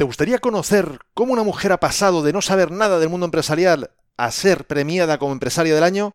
¿Te 0.00 0.04
gustaría 0.04 0.38
conocer 0.38 0.98
cómo 1.12 1.34
una 1.34 1.42
mujer 1.42 1.72
ha 1.72 1.78
pasado 1.78 2.22
de 2.22 2.32
no 2.32 2.40
saber 2.40 2.70
nada 2.70 2.98
del 2.98 3.10
mundo 3.10 3.26
empresarial 3.26 3.90
a 4.16 4.30
ser 4.30 4.66
premiada 4.66 5.18
como 5.18 5.32
empresaria 5.32 5.74
del 5.74 5.84
año? 5.84 6.12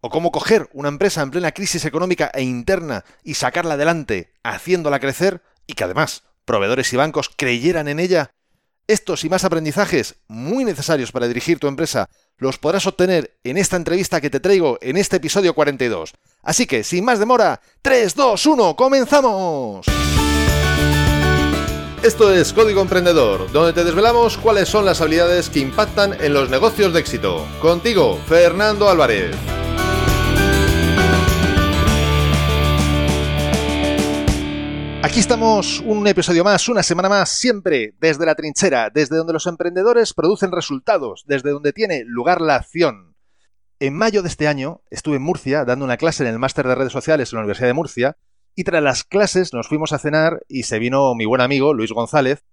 ¿O 0.00 0.10
cómo 0.10 0.32
coger 0.32 0.68
una 0.72 0.88
empresa 0.88 1.22
en 1.22 1.30
plena 1.30 1.52
crisis 1.52 1.84
económica 1.84 2.32
e 2.34 2.42
interna 2.42 3.04
y 3.22 3.34
sacarla 3.34 3.74
adelante 3.74 4.32
haciéndola 4.42 4.98
crecer 4.98 5.40
y 5.68 5.74
que 5.74 5.84
además 5.84 6.24
proveedores 6.44 6.92
y 6.92 6.96
bancos 6.96 7.30
creyeran 7.36 7.86
en 7.86 8.00
ella? 8.00 8.32
Estos 8.88 9.22
y 9.22 9.28
más 9.28 9.44
aprendizajes 9.44 10.16
muy 10.26 10.64
necesarios 10.64 11.12
para 11.12 11.28
dirigir 11.28 11.60
tu 11.60 11.68
empresa 11.68 12.08
los 12.38 12.58
podrás 12.58 12.88
obtener 12.88 13.38
en 13.44 13.56
esta 13.56 13.76
entrevista 13.76 14.20
que 14.20 14.30
te 14.30 14.40
traigo 14.40 14.78
en 14.80 14.96
este 14.96 15.18
episodio 15.18 15.54
42. 15.54 16.12
Así 16.42 16.66
que, 16.66 16.82
sin 16.82 17.04
más 17.04 17.20
demora, 17.20 17.60
3, 17.82 18.16
2, 18.16 18.46
1, 18.46 18.74
comenzamos. 18.74 19.86
Esto 22.02 22.32
es 22.32 22.52
Código 22.52 22.82
Emprendedor, 22.82 23.52
donde 23.52 23.72
te 23.72 23.84
desvelamos 23.84 24.36
cuáles 24.36 24.68
son 24.68 24.84
las 24.84 25.00
habilidades 25.00 25.48
que 25.48 25.60
impactan 25.60 26.20
en 26.20 26.34
los 26.34 26.50
negocios 26.50 26.92
de 26.92 26.98
éxito. 26.98 27.46
Contigo, 27.60 28.18
Fernando 28.26 28.88
Álvarez. 28.88 29.36
Aquí 35.04 35.20
estamos, 35.20 35.78
un 35.86 36.04
episodio 36.08 36.42
más, 36.42 36.68
una 36.68 36.82
semana 36.82 37.08
más, 37.08 37.38
siempre 37.38 37.94
desde 38.00 38.26
la 38.26 38.34
trinchera, 38.34 38.90
desde 38.92 39.16
donde 39.16 39.34
los 39.34 39.46
emprendedores 39.46 40.12
producen 40.12 40.50
resultados, 40.50 41.22
desde 41.28 41.50
donde 41.50 41.72
tiene 41.72 42.02
lugar 42.04 42.40
la 42.40 42.56
acción. 42.56 43.14
En 43.78 43.94
mayo 43.94 44.22
de 44.22 44.28
este 44.28 44.48
año 44.48 44.82
estuve 44.90 45.16
en 45.16 45.22
Murcia 45.22 45.64
dando 45.64 45.84
una 45.84 45.98
clase 45.98 46.24
en 46.24 46.30
el 46.30 46.40
máster 46.40 46.66
de 46.66 46.74
redes 46.74 46.92
sociales 46.92 47.32
en 47.32 47.36
la 47.36 47.42
Universidad 47.42 47.68
de 47.68 47.74
Murcia 47.74 48.16
y 48.54 48.64
tras 48.64 48.82
las 48.82 49.04
clases 49.04 49.52
nos 49.52 49.68
fuimos 49.68 49.92
a 49.92 49.98
cenar 49.98 50.42
y 50.48 50.64
se 50.64 50.78
vino 50.78 51.14
mi 51.14 51.24
buen 51.24 51.40
amigo 51.40 51.74
Luis 51.74 51.92
González. 51.92 52.44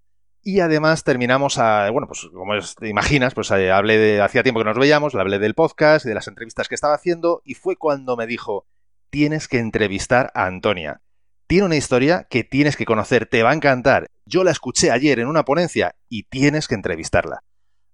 Y 0.41 0.61
además 0.61 1.03
terminamos 1.03 1.57
a, 1.57 1.89
bueno, 1.89 2.07
pues 2.07 2.27
como 2.33 2.53
te 2.79 2.87
imaginas, 2.87 3.33
pues 3.33 3.51
eh, 3.51 3.71
hablé 3.71 3.97
de, 3.97 4.21
hacía 4.21 4.41
tiempo 4.41 4.61
que 4.61 4.65
nos 4.65 4.77
veíamos, 4.77 5.13
le 5.13 5.19
hablé 5.19 5.37
del 5.37 5.53
podcast 5.53 6.05
y 6.05 6.09
de 6.09 6.15
las 6.15 6.29
entrevistas 6.29 6.69
que 6.69 6.75
estaba 6.75 6.95
haciendo 6.95 7.41
y 7.43 7.55
fue 7.55 7.75
cuando 7.75 8.15
me 8.15 8.25
dijo, 8.25 8.65
tienes 9.09 9.49
que 9.49 9.59
entrevistar 9.59 10.31
a 10.33 10.45
Antonia. 10.45 11.01
Tiene 11.47 11.65
una 11.65 11.75
historia 11.75 12.25
que 12.29 12.45
tienes 12.45 12.77
que 12.77 12.85
conocer, 12.85 13.25
te 13.25 13.43
va 13.43 13.51
a 13.51 13.55
encantar. 13.55 14.07
Yo 14.25 14.43
la 14.43 14.51
escuché 14.51 14.91
ayer 14.91 15.19
en 15.19 15.27
una 15.27 15.43
ponencia 15.43 15.95
y 16.07 16.23
tienes 16.23 16.67
que 16.67 16.75
entrevistarla. 16.75 17.43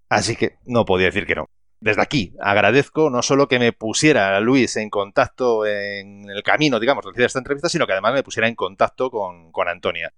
Así 0.10 0.36
que 0.36 0.58
no 0.66 0.86
podía 0.86 1.08
decir 1.08 1.26
que 1.26 1.36
no 1.36 1.48
desde 1.86 2.02
aquí 2.02 2.34
agradezco 2.42 3.12
no 3.12 3.22
solo 3.22 3.48
que 3.48 3.60
me 3.60 3.72
pusiera 3.72 4.40
Luis 4.40 4.76
en 4.76 4.90
contacto 4.90 5.68
en 5.68 6.28
el 6.28 6.42
camino, 6.42 6.80
digamos, 6.80 7.06
de 7.14 7.24
esta 7.24 7.38
entrevista, 7.38 7.70
sino 7.70 7.86
que 7.86 7.92
además 7.94 8.16
me 8.16 8.24
pusiera 8.24 8.48
en 8.48 8.56
contacto 8.56 9.12
con, 9.12 9.52
Antonia. 9.68 10.12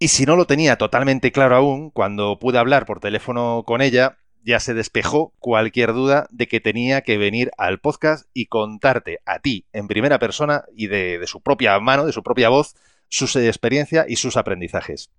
Y 0.00 0.08
si 0.08 0.26
no 0.26 0.34
lo 0.34 0.46
tenía 0.46 0.76
totalmente 0.76 1.30
claro 1.30 1.54
aún, 1.54 1.90
cuando 1.90 2.40
pude 2.40 2.58
hablar 2.58 2.86
por 2.86 2.98
teléfono 2.98 3.62
con 3.64 3.82
ella, 3.82 4.18
ya 4.42 4.58
se 4.58 4.74
despejó 4.74 5.32
cualquier 5.38 5.92
duda 5.92 6.26
de 6.30 6.48
que 6.48 6.58
tenía 6.58 7.02
que 7.02 7.18
venir 7.18 7.52
al 7.56 7.78
podcast 7.78 8.26
y 8.34 8.46
contarte 8.46 9.20
a 9.24 9.38
ti 9.38 9.64
en 9.72 9.86
primera 9.86 10.18
persona 10.18 10.64
y 10.74 10.88
de, 10.88 11.20
de 11.20 11.26
su 11.28 11.40
propia 11.40 11.78
mano, 11.78 12.04
de 12.04 12.12
su 12.12 12.24
propia 12.24 12.48
voz, 12.48 12.74
su 13.08 13.26
experiencia 13.38 14.06
y 14.08 14.16
sus 14.16 14.36
aprendizajes. 14.36 15.12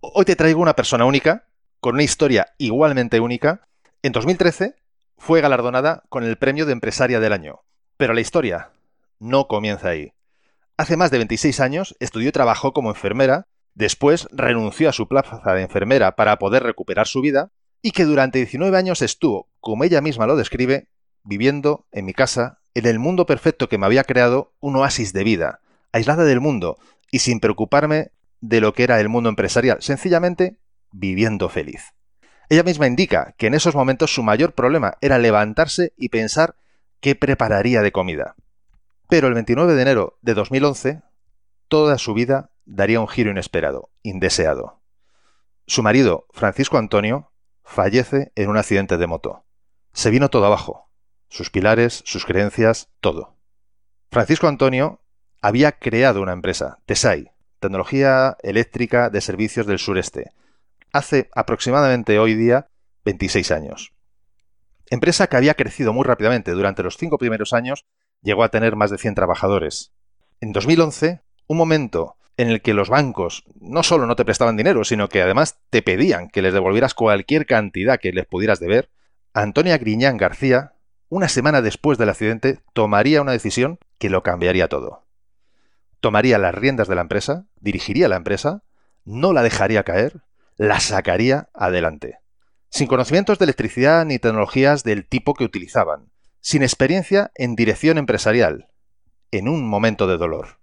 Hoy 0.00 0.24
te 0.24 0.36
traigo 0.36 0.60
una 0.60 0.76
persona 0.76 1.04
única, 1.04 1.48
con 1.80 1.94
una 1.94 2.04
historia 2.04 2.46
igualmente 2.58 3.18
única. 3.18 3.66
En 4.02 4.12
2013 4.12 4.76
fue 5.18 5.40
galardonada 5.40 6.04
con 6.08 6.24
el 6.24 6.38
premio 6.38 6.64
de 6.64 6.72
empresaria 6.72 7.20
del 7.20 7.32
año. 7.32 7.60
Pero 7.96 8.14
la 8.14 8.20
historia 8.20 8.70
no 9.18 9.48
comienza 9.48 9.88
ahí. 9.88 10.12
Hace 10.76 10.96
más 10.96 11.10
de 11.10 11.18
26 11.18 11.60
años 11.60 11.96
estudió 11.98 12.28
y 12.28 12.32
trabajó 12.32 12.72
como 12.72 12.90
enfermera, 12.90 13.48
después 13.74 14.28
renunció 14.30 14.88
a 14.88 14.92
su 14.92 15.08
plaza 15.08 15.42
de 15.52 15.62
enfermera 15.62 16.14
para 16.14 16.38
poder 16.38 16.62
recuperar 16.62 17.06
su 17.06 17.20
vida, 17.20 17.50
y 17.82 17.90
que 17.90 18.04
durante 18.04 18.38
19 18.38 18.76
años 18.76 19.02
estuvo, 19.02 19.48
como 19.60 19.84
ella 19.84 20.00
misma 20.00 20.26
lo 20.26 20.36
describe, 20.36 20.88
viviendo 21.24 21.86
en 21.92 22.04
mi 22.04 22.12
casa, 22.12 22.60
en 22.74 22.86
el 22.86 22.98
mundo 22.98 23.26
perfecto 23.26 23.68
que 23.68 23.78
me 23.78 23.86
había 23.86 24.04
creado 24.04 24.54
un 24.60 24.76
oasis 24.76 25.12
de 25.12 25.24
vida, 25.24 25.60
aislada 25.92 26.24
del 26.24 26.40
mundo 26.40 26.78
y 27.10 27.20
sin 27.20 27.40
preocuparme 27.40 28.12
de 28.40 28.60
lo 28.60 28.72
que 28.72 28.84
era 28.84 29.00
el 29.00 29.08
mundo 29.08 29.28
empresarial, 29.28 29.78
sencillamente 29.80 30.58
viviendo 30.92 31.48
feliz. 31.48 31.94
Ella 32.48 32.62
misma 32.62 32.86
indica 32.86 33.34
que 33.36 33.46
en 33.46 33.54
esos 33.54 33.74
momentos 33.74 34.14
su 34.14 34.22
mayor 34.22 34.54
problema 34.54 34.96
era 35.00 35.18
levantarse 35.18 35.92
y 35.96 36.08
pensar 36.08 36.56
qué 37.00 37.14
prepararía 37.14 37.82
de 37.82 37.92
comida. 37.92 38.36
Pero 39.08 39.28
el 39.28 39.34
29 39.34 39.74
de 39.74 39.82
enero 39.82 40.18
de 40.22 40.34
2011, 40.34 41.02
toda 41.68 41.98
su 41.98 42.14
vida 42.14 42.50
daría 42.64 43.00
un 43.00 43.08
giro 43.08 43.30
inesperado, 43.30 43.90
indeseado. 44.02 44.80
Su 45.66 45.82
marido, 45.82 46.26
Francisco 46.30 46.78
Antonio, 46.78 47.32
fallece 47.62 48.32
en 48.34 48.48
un 48.48 48.56
accidente 48.56 48.96
de 48.96 49.06
moto. 49.06 49.44
Se 49.92 50.10
vino 50.10 50.30
todo 50.30 50.46
abajo. 50.46 50.90
Sus 51.28 51.50
pilares, 51.50 52.02
sus 52.06 52.24
creencias, 52.24 52.88
todo. 53.00 53.36
Francisco 54.10 54.48
Antonio 54.48 55.02
había 55.42 55.72
creado 55.72 56.22
una 56.22 56.32
empresa, 56.32 56.78
TESAI, 56.86 57.30
Tecnología 57.60 58.38
Eléctrica 58.42 59.10
de 59.10 59.20
Servicios 59.20 59.66
del 59.66 59.78
Sureste, 59.78 60.32
hace 60.92 61.30
aproximadamente 61.34 62.18
hoy 62.18 62.34
día 62.34 62.68
26 63.04 63.50
años. 63.52 63.92
Empresa 64.90 65.26
que 65.26 65.36
había 65.36 65.54
crecido 65.54 65.92
muy 65.92 66.04
rápidamente. 66.04 66.52
Durante 66.52 66.82
los 66.82 66.96
cinco 66.96 67.18
primeros 67.18 67.52
años 67.52 67.84
llegó 68.22 68.42
a 68.42 68.48
tener 68.48 68.76
más 68.76 68.90
de 68.90 68.98
100 68.98 69.14
trabajadores. 69.14 69.92
En 70.40 70.52
2011, 70.52 71.22
un 71.46 71.56
momento 71.56 72.16
en 72.36 72.48
el 72.48 72.62
que 72.62 72.72
los 72.72 72.88
bancos 72.88 73.44
no 73.60 73.82
solo 73.82 74.06
no 74.06 74.16
te 74.16 74.24
prestaban 74.24 74.56
dinero, 74.56 74.84
sino 74.84 75.08
que 75.08 75.22
además 75.22 75.58
te 75.70 75.82
pedían 75.82 76.28
que 76.28 76.40
les 76.40 76.54
devolvieras 76.54 76.94
cualquier 76.94 77.46
cantidad 77.46 77.98
que 77.98 78.12
les 78.12 78.26
pudieras 78.26 78.60
deber, 78.60 78.90
Antonia 79.34 79.76
Griñán 79.76 80.16
García, 80.16 80.74
una 81.08 81.28
semana 81.28 81.62
después 81.62 81.98
del 81.98 82.10
accidente, 82.10 82.60
tomaría 82.74 83.22
una 83.22 83.32
decisión 83.32 83.78
que 83.98 84.08
lo 84.08 84.22
cambiaría 84.22 84.68
todo. 84.68 85.06
Tomaría 86.00 86.38
las 86.38 86.54
riendas 86.54 86.86
de 86.86 86.94
la 86.94 87.00
empresa, 87.00 87.46
dirigiría 87.60 88.08
la 88.08 88.16
empresa, 88.16 88.62
no 89.04 89.32
la 89.32 89.42
dejaría 89.42 89.82
caer 89.82 90.22
la 90.58 90.80
sacaría 90.80 91.48
adelante. 91.54 92.18
Sin 92.68 92.88
conocimientos 92.88 93.38
de 93.38 93.44
electricidad 93.44 94.04
ni 94.04 94.18
tecnologías 94.18 94.82
del 94.82 95.06
tipo 95.06 95.32
que 95.34 95.44
utilizaban, 95.44 96.10
sin 96.40 96.62
experiencia 96.62 97.30
en 97.36 97.54
dirección 97.54 97.96
empresarial, 97.96 98.68
en 99.30 99.48
un 99.48 99.66
momento 99.66 100.06
de 100.06 100.18
dolor. 100.18 100.58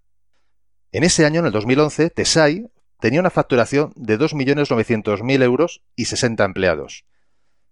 En 0.92 1.04
ese 1.04 1.26
año, 1.26 1.40
en 1.40 1.48
el 1.48 1.52
2011, 1.54 2.10
Tesai 2.10 2.70
tenía 3.00 3.22
una 3.22 3.30
facturación 3.30 3.94
de 3.96 4.20
2.900.000 4.20 5.44
euros 5.44 5.82
y 5.96 6.06
60 6.06 6.44
empleados. 6.44 7.06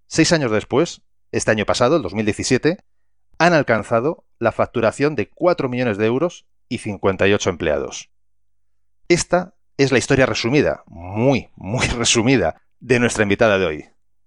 Seis 0.08 0.32
años 0.32 0.52
después, 0.52 1.02
este 1.32 1.52
año 1.52 1.66
pasado, 1.66 1.98
el 1.98 2.04
2017, 2.04 2.78
han 3.38 3.54
alcanzado 3.54 4.26
la 4.40 4.52
facturación 4.52 5.16
de 5.16 5.30
4 5.30 5.68
millones 5.68 5.98
de 5.98 6.06
euros 6.06 6.46
y 6.70 6.78
58 6.80 7.50
empleados. 7.50 8.10
Esta 9.10 9.56
es 9.84 9.92
la 9.92 9.98
historia 9.98 10.26
resumida, 10.26 10.84
muy, 10.88 11.50
muy 11.56 11.86
resumida, 11.98 12.56
de 12.80 13.00
nuestra 13.00 13.24
invitada 13.24 13.58
de 13.58 13.66
hoy. 13.66 13.86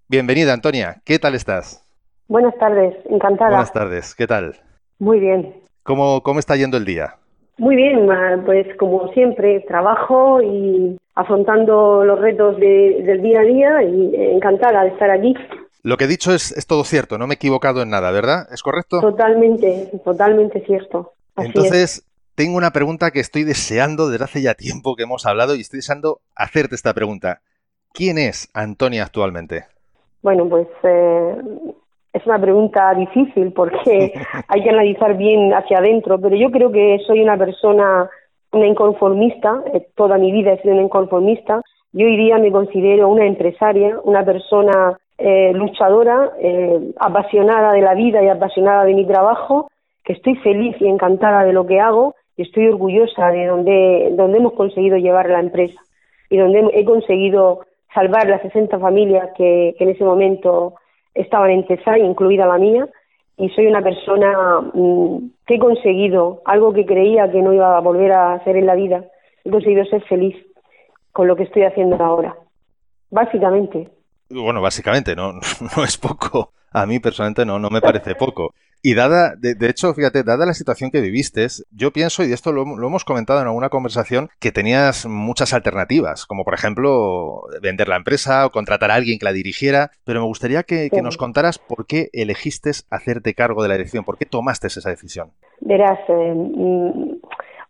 Bienvenida, 0.08 0.52
Antonia. 0.52 1.02
¿Qué 1.04 1.18
tal 1.18 1.34
estás? 1.34 1.82
Buenas 2.28 2.56
tardes, 2.58 2.94
encantada. 3.08 3.50
Buenas 3.50 3.72
tardes, 3.72 4.14
¿qué 4.14 4.26
tal? 4.26 4.56
Muy 4.98 5.18
bien. 5.20 5.54
¿Cómo, 5.82 6.22
cómo 6.22 6.40
está 6.40 6.56
yendo 6.56 6.76
el 6.76 6.84
día? 6.84 7.16
Muy 7.58 7.74
bien, 7.74 8.06
pues 8.44 8.66
como 8.78 9.08
siempre, 9.12 9.64
trabajo 9.66 10.42
y 10.42 10.98
afrontando 11.14 12.04
los 12.04 12.20
retos 12.20 12.58
del 12.58 13.22
día 13.22 13.40
a 13.40 13.44
día 13.44 13.82
y 13.82 14.14
encantada 14.34 14.82
de 14.82 14.90
estar 14.90 15.10
aquí. 15.10 15.34
Lo 15.82 15.96
que 15.96 16.04
he 16.04 16.08
dicho 16.08 16.34
es, 16.34 16.52
es 16.52 16.66
todo 16.66 16.84
cierto, 16.84 17.16
no 17.16 17.26
me 17.26 17.34
he 17.34 17.36
equivocado 17.36 17.80
en 17.80 17.90
nada, 17.90 18.10
¿verdad? 18.10 18.46
¿Es 18.52 18.62
correcto? 18.62 19.00
Totalmente, 19.00 19.90
totalmente 20.04 20.60
cierto. 20.66 21.12
Entonces, 21.36 22.04
tengo 22.36 22.58
una 22.58 22.70
pregunta 22.70 23.10
que 23.10 23.20
estoy 23.20 23.44
deseando 23.44 24.08
desde 24.10 24.24
hace 24.24 24.42
ya 24.42 24.54
tiempo 24.54 24.94
que 24.94 25.04
hemos 25.04 25.26
hablado 25.26 25.56
y 25.56 25.62
estoy 25.62 25.78
deseando 25.78 26.18
hacerte 26.36 26.74
esta 26.74 26.92
pregunta. 26.92 27.40
¿Quién 27.94 28.18
es 28.18 28.50
Antonia 28.52 29.04
actualmente? 29.04 29.64
Bueno, 30.22 30.46
pues 30.46 30.68
eh, 30.82 31.34
es 32.12 32.26
una 32.26 32.38
pregunta 32.38 32.92
difícil 32.92 33.52
porque 33.52 34.12
hay 34.48 34.62
que 34.62 34.68
analizar 34.68 35.16
bien 35.16 35.54
hacia 35.54 35.78
adentro, 35.78 36.20
pero 36.20 36.36
yo 36.36 36.50
creo 36.50 36.70
que 36.70 36.98
soy 37.06 37.22
una 37.22 37.38
persona, 37.38 38.10
una 38.52 38.66
inconformista, 38.66 39.62
eh, 39.72 39.88
toda 39.94 40.18
mi 40.18 40.30
vida 40.30 40.52
he 40.52 40.60
sido 40.60 40.74
una 40.74 40.82
inconformista. 40.82 41.62
Yo 41.92 42.04
hoy 42.04 42.18
día 42.18 42.36
me 42.36 42.52
considero 42.52 43.08
una 43.08 43.24
empresaria, 43.24 43.98
una 44.04 44.22
persona 44.26 44.98
eh, 45.16 45.54
luchadora, 45.54 46.32
apasionada 46.98 47.72
de 47.72 47.80
la 47.80 47.94
vida 47.94 48.22
y 48.22 48.28
apasionada 48.28 48.84
de 48.84 48.92
mi 48.92 49.06
trabajo, 49.06 49.70
que 50.04 50.12
estoy 50.12 50.36
feliz 50.36 50.76
y 50.80 50.86
encantada 50.86 51.42
de 51.42 51.54
lo 51.54 51.66
que 51.66 51.80
hago 51.80 52.14
estoy 52.42 52.68
orgullosa 52.68 53.28
de 53.30 53.46
donde, 53.46 54.10
donde 54.12 54.38
hemos 54.38 54.52
conseguido 54.52 54.96
llevar 54.96 55.28
la 55.28 55.40
empresa 55.40 55.80
y 56.28 56.36
donde 56.36 56.70
he 56.74 56.84
conseguido 56.84 57.60
salvar 57.94 58.28
las 58.28 58.42
60 58.42 58.78
familias 58.78 59.30
que, 59.36 59.74
en 59.78 59.88
ese 59.88 60.04
momento 60.04 60.74
estaban 61.14 61.50
en 61.50 61.66
TESAI, 61.66 62.02
incluida 62.02 62.46
la 62.46 62.58
mía, 62.58 62.86
y 63.38 63.48
soy 63.50 63.66
una 63.66 63.82
persona 63.82 64.60
mm, 64.74 65.30
que 65.46 65.54
he 65.54 65.58
conseguido 65.58 66.42
algo 66.44 66.72
que 66.72 66.84
creía 66.84 67.30
que 67.30 67.42
no 67.42 67.52
iba 67.52 67.76
a 67.76 67.80
volver 67.80 68.12
a 68.12 68.34
hacer 68.34 68.56
en 68.56 68.66
la 68.66 68.74
vida, 68.74 69.04
he 69.44 69.50
conseguido 69.50 69.84
ser 69.86 70.02
feliz 70.04 70.36
con 71.12 71.26
lo 71.26 71.36
que 71.36 71.44
estoy 71.44 71.62
haciendo 71.62 71.96
ahora. 72.02 72.36
Básicamente. 73.10 73.88
Bueno, 74.28 74.60
básicamente, 74.60 75.16
no, 75.16 75.32
no 75.76 75.84
es 75.84 75.96
poco. 75.96 76.52
A 76.72 76.84
mí 76.84 76.98
personalmente 76.98 77.46
no, 77.46 77.58
no 77.58 77.70
me 77.70 77.80
parece 77.80 78.14
poco. 78.14 78.52
Y 78.82 78.94
dada, 78.94 79.34
de, 79.36 79.56
hecho, 79.68 79.92
fíjate, 79.94 80.22
dada 80.22 80.46
la 80.46 80.54
situación 80.54 80.90
que 80.90 81.00
viviste, 81.00 81.46
yo 81.76 81.92
pienso, 81.92 82.22
y 82.24 82.32
esto 82.32 82.52
lo, 82.52 82.62
hemos 82.62 83.04
comentado 83.04 83.40
en 83.40 83.46
alguna 83.46 83.68
conversación, 83.68 84.28
que 84.40 84.52
tenías 84.52 85.06
muchas 85.06 85.52
alternativas, 85.52 86.24
como 86.26 86.44
por 86.44 86.54
ejemplo 86.54 87.42
vender 87.60 87.88
la 87.88 87.96
empresa 87.96 88.46
o 88.46 88.50
contratar 88.50 88.90
a 88.90 88.94
alguien 88.94 89.18
que 89.18 89.24
la 89.24 89.32
dirigiera, 89.32 89.90
pero 90.04 90.20
me 90.20 90.26
gustaría 90.26 90.62
que, 90.62 90.88
nos 91.02 91.16
contaras 91.16 91.58
por 91.58 91.86
qué 91.86 92.08
elegiste 92.12 92.70
hacerte 92.90 93.34
cargo 93.34 93.62
de 93.62 93.68
la 93.68 93.74
dirección, 93.74 94.04
por 94.04 94.18
qué 94.18 94.24
tomaste 94.24 94.68
esa 94.68 94.88
decisión. 94.88 95.30
Verás, 95.60 95.98
eh, 96.08 96.34
mm, 96.34 97.16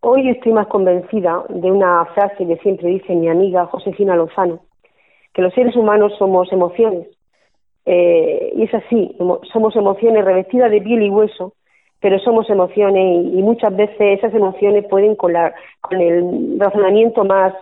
hoy 0.01 0.31
estoy 0.31 0.53
más 0.53 0.69
convencida 0.69 1.45
de 1.49 1.71
una 1.71 2.05
frase 2.15 2.47
que 2.47 2.57
siempre 2.59 2.89
dice 2.89 3.15
mi 3.15 3.29
amiga 3.29 3.67
Josefina 3.67 4.17
Lozano, 4.17 4.61
que 5.35 5.43
los 5.43 5.53
seres 5.55 5.77
humanos 5.77 6.13
somos 6.19 6.53
emociones 6.53 7.09
eh, 7.87 8.53
y 8.57 8.65
es 8.65 8.75
así, 8.75 9.17
somos 9.53 9.77
emociones 9.77 10.25
revestidas 10.25 10.73
de 10.73 10.81
piel 10.81 11.03
y 11.03 11.11
hueso, 11.11 11.55
pero 12.01 12.19
somos 12.19 12.51
emociones 12.51 13.25
y, 13.33 13.43
muchas 13.43 13.75
veces 13.75 14.19
esas 14.19 14.35
emociones 14.35 14.85
pueden 14.91 15.15
con, 15.15 15.33
con 15.81 16.01
el 16.01 16.59
razonamiento 16.59 17.25
más, 17.25 17.55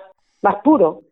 más 0.42 0.56
puro. 0.64 1.02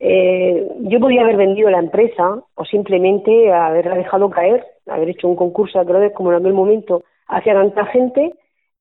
eh, 0.00 0.68
yo 0.80 0.98
podía 0.98 1.22
haber 1.22 1.36
vendido 1.36 1.70
la 1.70 1.78
empresa 1.78 2.42
o 2.54 2.64
simplemente 2.64 3.52
haberla 3.52 3.94
dejado 3.94 4.30
caer, 4.30 4.64
haber 4.86 5.10
hecho 5.10 5.28
un 5.28 5.36
concurso 5.36 5.78
de 5.78 5.82
acreedores 5.82 6.12
como 6.12 6.32
en 6.32 6.38
aquel 6.38 6.54
momento 6.54 7.04
hacia 7.28 7.54
tanta 7.54 7.86
gente 7.86 8.34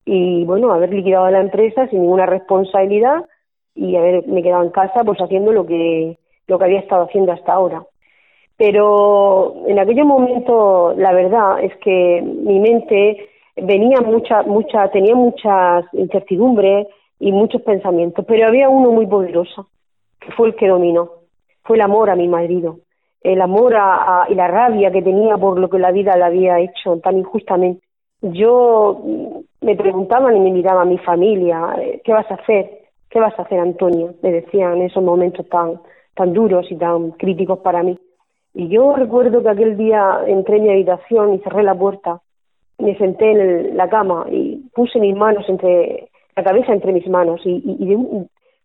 y 0.04 0.46
bueno, 0.46 0.72
haber 0.74 0.92
liquidado 0.92 1.30
la 1.30 1.42
empresa 1.42 1.88
sin 1.88 2.02
ninguna 2.02 2.26
responsabilidad 2.26 3.26
y 3.76 3.96
haberme 3.96 4.42
quedado 4.42 4.64
en 4.64 4.72
casa 4.72 5.04
pues 5.04 5.20
haciendo 5.20 5.52
lo 5.52 5.66
que, 5.66 6.18
lo 6.48 6.58
que 6.58 6.66
había 6.66 6.80
estado 6.80 7.04
haciendo 7.04 7.32
hasta 7.32 7.54
ahora. 7.54 7.84
Pero 8.57 9.54
en 9.68 9.80
aquel 9.80 10.06
momento 10.06 10.94
la 10.98 11.12
verdad 11.12 11.62
es 11.62 11.75
que 11.78 12.22
mi 12.22 12.60
mente 12.60 13.28
venía 13.57 14.02
mucha, 14.02 14.44
mucha, 14.44 14.90
tenía 14.92 15.16
muchas 15.16 15.86
incertidumbres 15.94 16.88
y 17.19 17.31
muchos 17.31 17.62
pensamientos, 17.62 18.25
pero 18.28 18.48
había 18.48 18.69
uno 18.69 18.92
muy 18.92 19.07
poderoso, 19.07 19.68
que 20.19 20.31
fue 20.31 20.48
el 20.48 20.56
que 20.56 20.68
dominó, 20.68 21.10
fue 21.63 21.78
el 21.78 21.81
amor 21.81 22.10
a 22.10 22.16
mi 22.16 22.28
marido, 22.28 22.80
el 23.22 23.42
amor 23.42 23.75
a, 23.78 24.25
y 24.30 24.36
la 24.36 24.48
rabia 24.48 24.92
que 24.92 25.01
tenía 25.01 25.38
por 25.38 25.60
lo 25.60 25.69
que 25.69 25.80
la 25.80 25.92
vida 25.92 26.16
le 26.16 26.24
había 26.24 26.60
hecho 26.60 26.98
tan 27.00 27.18
injustamente. 27.18 27.86
Yo 28.22 29.01
me 29.62 29.75
preguntaban 29.75 30.36
y 30.36 30.40
me 30.40 30.51
miraba 30.51 30.81
a 30.81 30.86
mi 30.86 30.98
familia, 30.98 31.75
eh, 31.80 32.01
¿qué 32.04 32.12
vas 32.12 32.30
a 32.31 32.36
hacer? 32.36 32.86
¿Qué 33.10 33.19
vas 33.19 33.38
a 33.38 33.44
hacer, 33.44 33.60
Antonio? 33.60 34.16
Me 34.22 34.31
decían 34.31 34.78
en 34.78 34.84
esos 34.84 35.04
momentos 35.04 35.48
tan, 35.48 35.80
tan 36.16 36.34
duros 36.34 36.66
y 36.69 36.75
tan 36.75 37.12
críticos 37.12 37.60
para 37.60 37.84
mí. 37.84 37.98
Y 38.56 38.69
yo 38.69 38.96
recuerdo 38.96 39.44
que 39.44 39.50
aquel 39.50 39.75
día 39.75 40.22
entré 40.25 40.57
en 40.57 40.63
mi 40.63 40.69
habitación 40.69 41.34
y 41.34 41.40
cerré 41.40 41.62
la 41.62 41.75
puerta, 41.75 42.22
me 42.78 42.98
senté 42.98 43.31
en 43.31 43.75
la 43.75 43.90
cama 43.90 44.25
y 44.31 44.63
puse 44.74 44.98
mis 44.98 45.13
manos 45.13 45.44
entre, 45.50 46.07
la 46.38 46.44
cabeza 46.44 46.72
entre 46.72 46.94
mis 46.94 47.06
manos. 47.07 47.42
Y, 47.44 48.07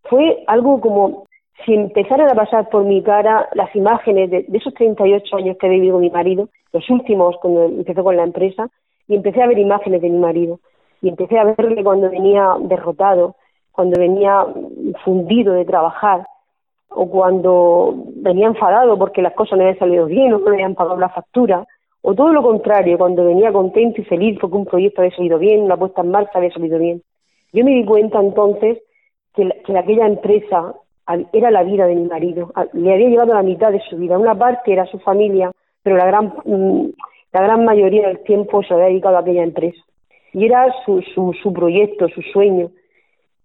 fue 0.04 0.44
algo 0.46 0.80
como 0.80 1.26
si 1.64 1.74
empezaran 1.74 2.30
a 2.30 2.34
pasar 2.34 2.70
por 2.70 2.84
mi 2.84 3.02
cara 3.02 3.48
las 3.52 3.74
imágenes 3.74 4.30
de, 4.30 4.46
esos 4.52 4.72
38 4.74 5.36
años 5.36 5.56
que 5.58 5.66
he 5.66 5.70
vivido 5.70 5.94
con 5.94 6.02
mi 6.02 6.10
marido, 6.10 6.48
los 6.72 6.88
últimos 6.88 7.36
cuando 7.42 7.64
empezó 7.64 8.04
con 8.04 8.16
la 8.16 8.22
empresa, 8.22 8.68
y 9.08 9.16
empecé 9.16 9.42
a 9.42 9.48
ver 9.48 9.58
imágenes 9.58 10.00
de 10.02 10.08
mi 10.08 10.18
marido. 10.18 10.60
Y 11.02 11.08
empecé 11.08 11.36
a 11.36 11.44
verle 11.44 11.82
cuando 11.82 12.08
venía 12.10 12.54
derrotado, 12.60 13.34
cuando 13.72 13.98
venía 13.98 14.46
fundido 15.04 15.52
de 15.52 15.64
trabajar, 15.64 16.26
o 16.90 17.08
cuando 17.08 17.94
venía 18.16 18.48
enfadado 18.48 18.98
porque 18.98 19.22
las 19.22 19.34
cosas 19.34 19.58
no 19.58 19.64
habían 19.64 19.78
salido 19.78 20.06
bien 20.06 20.32
o 20.32 20.38
no 20.38 20.48
habían 20.48 20.74
pagado 20.74 20.98
la 20.98 21.08
factura, 21.08 21.66
o 22.02 22.14
todo 22.14 22.32
lo 22.32 22.42
contrario, 22.42 22.98
cuando 22.98 23.24
venía 23.24 23.52
contento 23.52 24.00
y 24.00 24.04
feliz 24.04 24.38
porque 24.40 24.56
un 24.56 24.66
proyecto 24.66 25.02
había 25.02 25.14
salido 25.14 25.38
bien, 25.38 25.62
una 25.62 25.76
puesta 25.76 26.00
en 26.00 26.10
marcha 26.10 26.32
había 26.38 26.50
salido 26.50 26.78
bien. 26.78 27.02
Yo 27.52 27.64
me 27.64 27.72
di 27.72 27.84
cuenta 27.84 28.20
entonces 28.20 28.78
que, 29.34 29.48
que 29.64 29.78
aquella 29.78 30.06
empresa 30.06 30.74
era 31.32 31.50
la 31.50 31.62
vida 31.62 31.86
de 31.86 31.96
mi 31.96 32.08
marido, 32.08 32.52
le 32.72 32.92
había 32.92 33.08
llevado 33.08 33.34
la 33.34 33.42
mitad 33.42 33.72
de 33.72 33.80
su 33.88 33.96
vida. 33.96 34.18
Una 34.18 34.34
parte 34.34 34.72
era 34.72 34.86
su 34.86 34.98
familia, 35.00 35.50
pero 35.82 35.96
la 35.96 36.06
gran, 36.06 36.34
mm, 36.44 36.90
la 37.32 37.42
gran 37.42 37.64
mayoría 37.64 38.08
del 38.08 38.20
tiempo 38.20 38.62
se 38.62 38.72
había 38.74 38.86
dedicado 38.86 39.16
a 39.16 39.20
aquella 39.20 39.42
empresa. 39.42 39.82
Y 40.32 40.44
era 40.44 40.72
su, 40.84 41.02
su, 41.14 41.32
su 41.42 41.52
proyecto, 41.52 42.08
su 42.08 42.22
sueño. 42.22 42.70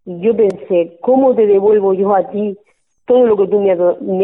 Y 0.06 0.20
yo 0.20 0.36
pensé, 0.36 0.98
¿cómo 1.02 1.34
te 1.34 1.48
devuelvo 1.48 1.94
yo 1.94 2.16
a 2.16 2.30
ti 2.30 2.56
todo 3.06 3.26
lo 3.26 3.38
que 3.38 3.48
tú 3.48 3.60
me 3.60 3.72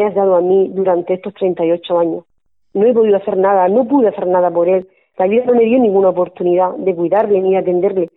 has, 0.03 0.15
dado 0.15 0.35
a 0.35 0.41
mí 0.41 0.69
durante 0.73 1.13
estos 1.13 1.33
38 1.35 1.99
años. 1.99 2.25
No 2.73 2.85
he 2.85 2.93
podido 2.93 3.17
hacer 3.17 3.37
nada, 3.37 3.67
no 3.67 3.87
pude 3.87 4.07
hacer 4.07 4.27
nada 4.27 4.49
por 4.49 4.67
él. 4.67 4.87
La 5.17 5.27
vida 5.27 5.43
no 5.45 5.53
me 5.53 5.65
dio 5.65 5.77
ninguna 5.77 6.09
oportunidad 6.09 6.75
de 6.77 6.95
cuidarle 6.95 7.41
ni 7.41 7.51
de 7.51 7.57
atenderle. 7.57 8.09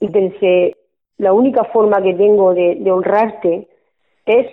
Y 0.00 0.08
pensé, 0.08 0.76
la 1.18 1.32
única 1.32 1.64
forma 1.64 2.02
que 2.02 2.14
tengo 2.14 2.52
de, 2.52 2.90
honrarte 2.90 3.68
es 4.26 4.46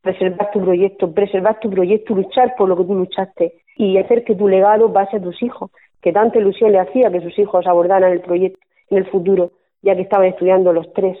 preservar 0.00 0.50
tu 0.52 0.60
proyecto, 0.60 1.12
preservar 1.12 1.58
tu 1.60 1.70
proyecto, 1.70 2.14
luchar 2.14 2.54
por 2.56 2.68
lo 2.68 2.76
que 2.76 2.84
tú 2.84 2.94
luchaste 2.94 3.54
y 3.76 3.96
hacer 3.98 4.24
que 4.24 4.34
tu 4.34 4.48
legado 4.48 4.92
pase 4.92 5.16
a 5.16 5.22
tus 5.22 5.42
hijos, 5.42 5.70
que 6.00 6.12
tanta 6.12 6.38
ilusión 6.38 6.72
le 6.72 6.80
hacía 6.80 7.10
que 7.10 7.20
sus 7.20 7.36
hijos 7.38 7.66
abordaran 7.66 8.12
el 8.12 8.20
proyecto 8.20 8.60
en 8.90 8.98
el 8.98 9.06
futuro, 9.10 9.52
ya 9.80 9.96
que 9.96 10.02
estaban 10.02 10.26
estudiando 10.26 10.72
los 10.72 10.92
tres. 10.92 11.18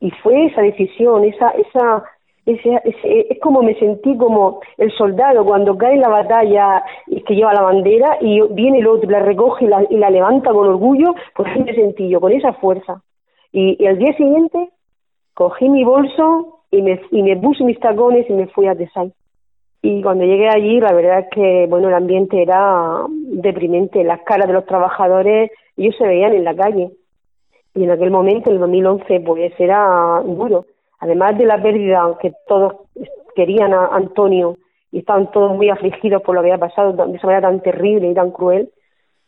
Y 0.00 0.10
fue 0.22 0.46
esa 0.46 0.60
decisión, 0.60 1.24
esa, 1.24 1.50
esa, 1.50 2.04
es 2.46 3.38
como 3.40 3.62
me 3.62 3.74
sentí 3.74 4.16
como 4.16 4.60
el 4.78 4.92
soldado 4.92 5.44
cuando 5.44 5.76
cae 5.76 5.94
en 5.94 6.00
la 6.00 6.08
batalla 6.08 6.84
y 7.08 7.20
que 7.22 7.34
lleva 7.34 7.52
la 7.52 7.62
bandera 7.62 8.18
y 8.20 8.40
viene 8.52 8.78
el 8.78 8.86
otro, 8.86 9.10
la 9.10 9.18
recoge 9.20 9.64
y 9.64 9.68
la, 9.68 9.84
y 9.90 9.96
la 9.96 10.10
levanta 10.10 10.52
con 10.52 10.68
orgullo, 10.68 11.14
pues 11.34 11.50
así 11.50 11.60
me 11.60 11.74
sentí 11.74 12.08
yo, 12.08 12.20
con 12.20 12.32
esa 12.32 12.52
fuerza. 12.54 13.02
Y, 13.52 13.84
al 13.86 13.98
día 13.98 14.16
siguiente 14.16 14.70
cogí 15.34 15.68
mi 15.68 15.84
bolso 15.84 16.60
y 16.70 16.82
me, 16.82 17.00
y 17.10 17.22
me 17.22 17.36
puse 17.36 17.64
mis 17.64 17.80
tacones 17.80 18.28
y 18.30 18.32
me 18.32 18.46
fui 18.46 18.68
a 18.68 18.76
Tesai. 18.76 19.12
Y 19.82 20.02
cuando 20.02 20.24
llegué 20.24 20.48
allí, 20.48 20.80
la 20.80 20.92
verdad 20.92 21.20
es 21.20 21.26
que, 21.30 21.66
bueno, 21.68 21.88
el 21.88 21.94
ambiente 21.94 22.42
era 22.42 23.04
deprimente. 23.08 24.02
Las 24.02 24.22
caras 24.22 24.46
de 24.46 24.54
los 24.54 24.66
trabajadores, 24.66 25.50
ellos 25.76 25.94
se 25.96 26.06
veían 26.06 26.32
en 26.32 26.44
la 26.44 26.54
calle. 26.56 26.90
Y 27.74 27.84
en 27.84 27.90
aquel 27.90 28.10
momento, 28.10 28.50
en 28.50 28.56
el 28.56 28.60
2011, 28.60 29.20
pues 29.20 29.52
era 29.58 30.22
duro 30.24 30.64
además 30.98 31.36
de 31.38 31.46
la 31.46 31.62
pérdida 31.62 32.16
que 32.20 32.32
todos 32.46 32.74
querían 33.34 33.74
a 33.74 33.88
Antonio 33.88 34.56
y 34.90 35.00
estaban 35.00 35.30
todos 35.30 35.54
muy 35.54 35.68
afligidos 35.68 36.22
por 36.22 36.34
lo 36.34 36.42
que 36.42 36.50
había 36.52 36.66
pasado 36.66 36.92
de 36.92 37.16
esa 37.16 37.26
manera 37.26 37.48
tan 37.48 37.60
terrible 37.60 38.08
y 38.08 38.14
tan 38.14 38.30
cruel, 38.30 38.70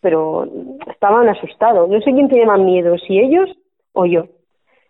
pero 0.00 0.46
estaban 0.90 1.28
asustados. 1.28 1.88
No 1.88 2.00
sé 2.00 2.12
quién 2.12 2.28
tenía 2.28 2.46
más 2.46 2.60
miedo, 2.60 2.96
si 2.98 3.18
ellos 3.18 3.50
o 3.92 4.06
yo. 4.06 4.26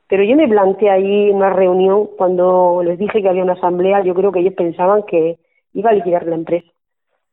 Pero 0.08 0.22
yo 0.22 0.36
me 0.36 0.48
planteé 0.48 0.90
ahí 0.90 1.30
una 1.30 1.50
reunión 1.50 2.08
cuando 2.16 2.82
les 2.84 2.98
dije 2.98 3.20
que 3.20 3.28
había 3.28 3.42
una 3.42 3.54
asamblea, 3.54 4.02
yo 4.02 4.14
creo 4.14 4.32
que 4.32 4.40
ellos 4.40 4.54
pensaban 4.54 5.02
que 5.02 5.38
iba 5.74 5.90
a 5.90 5.94
liquidar 5.94 6.26
la 6.26 6.36
empresa. 6.36 6.70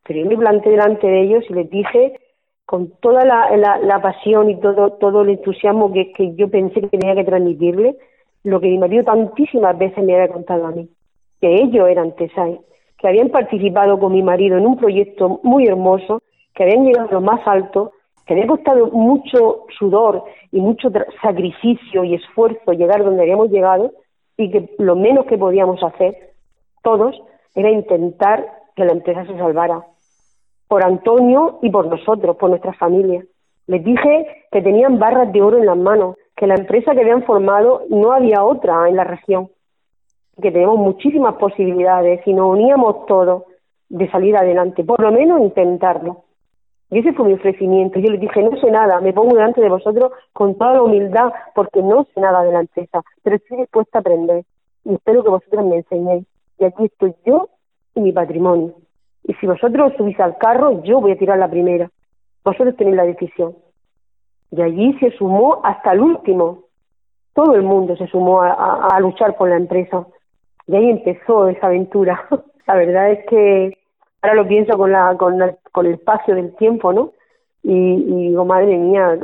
Pero 0.06 0.20
yo 0.20 0.26
me 0.26 0.38
planteé 0.38 0.72
delante 0.72 1.08
de 1.08 1.22
ellos 1.22 1.44
y 1.50 1.54
les 1.54 1.70
dije 1.70 2.20
con 2.66 2.92
toda 3.00 3.24
la, 3.24 3.56
la, 3.78 4.02
pasión 4.02 4.50
y 4.50 4.60
todo, 4.60 4.94
todo 4.94 5.22
el 5.22 5.30
entusiasmo 5.30 5.94
que, 5.94 6.12
que 6.14 6.36
yo 6.36 6.50
pensé 6.50 6.82
que 6.82 6.98
tenía 6.98 7.16
que 7.16 7.24
transmitirle, 7.24 7.96
lo 8.46 8.60
que 8.62 8.68
mi 8.68 8.78
marido 8.78 9.04
tantísimas 9.04 9.78
veces 9.78 10.04
me 10.04 10.14
había 10.14 10.32
contado 10.32 10.68
a 10.68 10.72
mí, 10.72 10.88
que 11.42 11.56
ellos 11.56 11.90
eran 11.90 12.16
Tesai, 12.16 12.62
que 12.98 13.08
habían 13.08 13.30
participado 13.30 14.00
con 14.00 14.14
mi 14.14 14.22
marido 14.22 14.58
en 14.58 14.68
un 14.68 14.78
proyecto 14.78 15.40
muy 15.44 15.66
hermoso, 15.66 16.22
que 16.54 16.64
habían 16.64 16.86
llegado 16.86 17.10
a 17.10 17.14
lo 17.14 17.22
más 17.22 17.46
alto, 17.48 17.92
que 18.26 18.34
había 18.34 18.48
costado 18.48 18.88
mucho 18.92 19.66
sudor 19.78 20.24
y 20.52 20.62
mucho 20.62 20.90
sacrificio 21.22 22.04
y 22.04 22.14
esfuerzo 22.14 22.72
llegar 22.72 23.04
donde 23.04 23.24
habíamos 23.24 23.50
llegado 23.50 23.92
y 24.38 24.52
que 24.52 24.76
lo 24.78 24.96
menos 24.96 25.26
que 25.26 25.38
podíamos 25.38 25.82
hacer 25.84 26.34
todos 26.84 27.20
era 27.56 27.72
intentar 27.72 28.46
que 28.76 28.86
la 28.86 28.92
empresa 28.92 29.26
se 29.26 29.38
salvara 29.38 29.84
por 30.68 30.86
Antonio 30.86 31.58
y 31.64 31.72
por 31.72 31.88
nosotros, 31.88 32.36
por 32.38 32.50
nuestra 32.52 32.74
familia. 32.74 33.26
Les 33.68 33.84
dije 33.84 34.46
que 34.52 34.62
tenían 34.62 35.00
barras 35.00 35.32
de 35.32 35.42
oro 35.42 35.58
en 35.58 35.66
las 35.66 35.78
manos, 35.78 36.18
que 36.36 36.48
la 36.48 36.56
empresa 36.56 36.94
que 36.94 37.02
habían 37.02 37.24
formado 37.24 37.84
no 37.90 38.12
había 38.12 38.44
otra 38.44 38.88
en 38.88 38.96
la 38.96 39.04
región, 39.04 39.50
que 40.42 40.52
tenemos 40.52 40.78
muchísimas 40.78 41.36
posibilidades 41.36 42.22
y 42.28 42.34
nos 42.34 42.52
uníamos 42.52 43.06
todos 43.08 43.44
de 43.90 44.10
salir 44.12 44.36
adelante, 44.36 44.84
por 44.84 45.02
lo 45.02 45.12
menos 45.12 45.42
intentarlo. 45.42 46.24
Y 46.92 47.00
ese 47.00 47.14
fue 47.14 47.28
mi 47.28 47.34
ofrecimiento. 47.34 48.00
Yo 48.00 48.12
les 48.12 48.22
dije, 48.22 48.44
no 48.44 48.56
sé 48.58 48.70
nada, 48.70 49.02
me 49.02 49.14
pongo 49.14 49.36
delante 49.36 49.62
de 49.62 49.70
vosotros 49.70 50.12
con 50.34 50.56
toda 50.56 50.74
la 50.74 50.84
humildad, 50.84 51.34
porque 51.56 51.82
no 51.82 52.06
sé 52.14 52.22
nada 52.22 52.44
de 52.44 52.52
la 52.52 52.60
empresa, 52.62 53.02
pero 53.24 53.38
estoy 53.38 53.58
dispuesta 53.58 54.00
a 54.00 54.02
aprender 54.02 54.44
y 54.84 54.94
espero 54.94 55.24
que 55.24 55.30
vosotros 55.30 55.66
me 55.66 55.78
enseñéis. 55.78 56.26
Y 56.60 56.66
aquí 56.66 56.86
estoy 56.86 57.16
yo 57.26 57.50
y 57.96 58.02
mi 58.02 58.12
patrimonio. 58.12 58.76
Y 59.24 59.34
si 59.36 59.48
vosotros 59.48 59.94
subís 59.98 60.20
al 60.20 60.38
carro, 60.38 60.84
yo 60.84 61.02
voy 61.02 61.14
a 61.14 61.18
tirar 61.18 61.40
la 61.40 61.50
primera. 61.50 61.90
Vosotros 62.46 62.76
tenéis 62.78 62.96
la 62.96 63.06
decisión. 63.06 63.56
Y 64.52 64.62
allí 64.62 64.94
se 65.00 65.12
sumó 65.18 65.62
hasta 65.64 65.94
el 65.94 66.02
último. 66.02 66.60
Todo 67.34 67.56
el 67.56 67.64
mundo 67.64 67.98
se 67.98 68.08
sumó 68.08 68.42
a, 68.42 68.98
luchar 69.00 69.36
por 69.36 69.50
la 69.50 69.58
empresa. 69.58 70.06
Y 70.68 70.76
ahí 70.76 70.90
empezó 70.92 71.48
esa 71.50 71.68
aventura. 71.68 72.24
La 72.68 72.76
verdad 72.76 73.12
es 73.12 73.26
que 73.28 73.78
ahora 74.22 74.36
lo 74.36 74.48
pienso 74.48 74.78
con, 74.78 74.92
la, 74.92 75.16
con, 75.18 75.38
con 75.72 75.86
el 75.86 75.94
espacio 75.94 76.36
del 76.36 76.56
tiempo, 76.56 76.94
¿no? 76.94 77.12
Y, 77.64 78.04
digo, 78.28 78.46
madre 78.46 78.78
mía, 78.78 79.18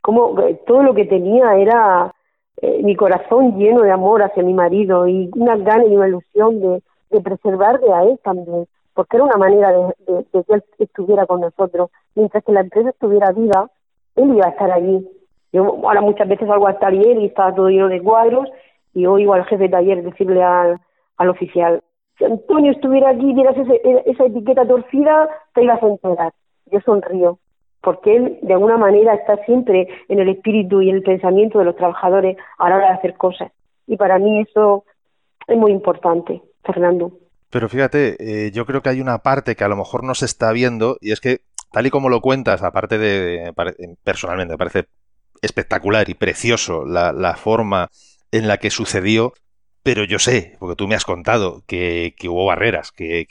como 0.00 0.34
todo 0.66 0.82
lo 0.82 0.94
que 0.94 1.04
tenía 1.04 1.56
era 1.56 2.12
eh, 2.60 2.80
mi 2.82 2.94
corazón 2.96 3.58
lleno 3.58 3.82
de 3.82 3.90
amor 3.90 4.22
hacia 4.22 4.42
mi 4.42 4.54
marido 4.54 5.06
y 5.06 5.30
una 5.34 5.56
ganas 5.56 5.88
y 5.88 5.96
una 5.96 6.08
ilusión 6.08 6.60
de, 6.60 6.82
de 7.10 7.20
preservarle 7.20 7.92
a 7.92 8.04
él 8.04 8.18
también, 8.22 8.66
porque 8.94 9.16
era 9.16 9.24
una 9.24 9.36
manera 9.36 9.72
de, 9.72 10.24
que 10.32 10.44
él 10.48 10.64
estuviera 10.78 11.26
con 11.26 11.40
nosotros. 11.40 11.90
Mientras 12.14 12.44
que 12.44 12.52
la 12.52 12.60
empresa 12.60 12.90
estuviera 12.90 13.32
viva, 13.32 13.70
él 14.16 14.34
iba 14.34 14.46
a 14.46 14.50
estar 14.50 14.70
allí. 14.70 15.08
Yo 15.52 15.64
ahora 15.64 16.00
muchas 16.00 16.28
veces 16.28 16.48
salgo 16.48 16.66
al 16.66 16.78
taller 16.78 17.18
y 17.18 17.26
estaba 17.26 17.54
todo 17.54 17.68
lleno 17.68 17.88
de 17.88 18.02
cuadros 18.02 18.48
y 18.94 19.06
oigo 19.06 19.34
al 19.34 19.44
jefe 19.44 19.64
de 19.64 19.68
taller 19.68 20.02
decirle 20.02 20.42
al, 20.42 20.78
al 21.16 21.28
oficial, 21.28 21.82
si 22.18 22.24
Antonio 22.24 22.72
estuviera 22.72 23.10
aquí 23.10 23.30
y 23.30 23.34
vieras 23.34 23.56
esa 23.56 24.24
etiqueta 24.24 24.66
torcida, 24.66 25.28
te 25.54 25.64
ibas 25.64 25.82
a 25.82 25.86
enterar. 25.86 26.32
Yo 26.70 26.80
sonrío, 26.80 27.38
porque 27.80 28.16
él 28.16 28.38
de 28.42 28.52
alguna 28.54 28.76
manera 28.76 29.14
está 29.14 29.36
siempre 29.44 29.88
en 30.08 30.18
el 30.18 30.28
espíritu 30.28 30.82
y 30.82 30.90
en 30.90 30.96
el 30.96 31.02
pensamiento 31.02 31.58
de 31.58 31.64
los 31.64 31.76
trabajadores 31.76 32.36
a 32.58 32.68
la 32.68 32.76
hora 32.76 32.88
de 32.88 32.94
hacer 32.94 33.14
cosas. 33.14 33.50
Y 33.86 33.96
para 33.96 34.18
mí 34.18 34.40
eso 34.40 34.84
es 35.46 35.56
muy 35.56 35.72
importante, 35.72 36.42
Fernando. 36.64 37.12
Pero 37.52 37.68
fíjate, 37.68 38.16
eh, 38.46 38.50
yo 38.50 38.64
creo 38.64 38.82
que 38.82 38.88
hay 38.88 39.02
una 39.02 39.18
parte 39.18 39.54
que 39.56 39.62
a 39.62 39.68
lo 39.68 39.76
mejor 39.76 40.04
no 40.04 40.14
se 40.14 40.24
está 40.24 40.52
viendo 40.52 40.96
y 41.02 41.12
es 41.12 41.20
que, 41.20 41.42
tal 41.70 41.86
y 41.86 41.90
como 41.90 42.08
lo 42.08 42.22
cuentas, 42.22 42.62
aparte 42.62 42.96
de, 42.96 43.52
personalmente, 44.02 44.54
me 44.54 44.58
parece 44.58 44.88
espectacular 45.42 46.08
y 46.08 46.14
precioso 46.14 46.86
la, 46.86 47.12
la 47.12 47.36
forma 47.36 47.90
en 48.30 48.48
la 48.48 48.56
que 48.56 48.70
sucedió, 48.70 49.34
pero 49.82 50.04
yo 50.04 50.18
sé, 50.18 50.56
porque 50.60 50.76
tú 50.76 50.88
me 50.88 50.94
has 50.94 51.04
contado, 51.04 51.62
que, 51.66 52.14
hubo 52.24 52.46
barreras, 52.46 52.90
que, 52.90 53.26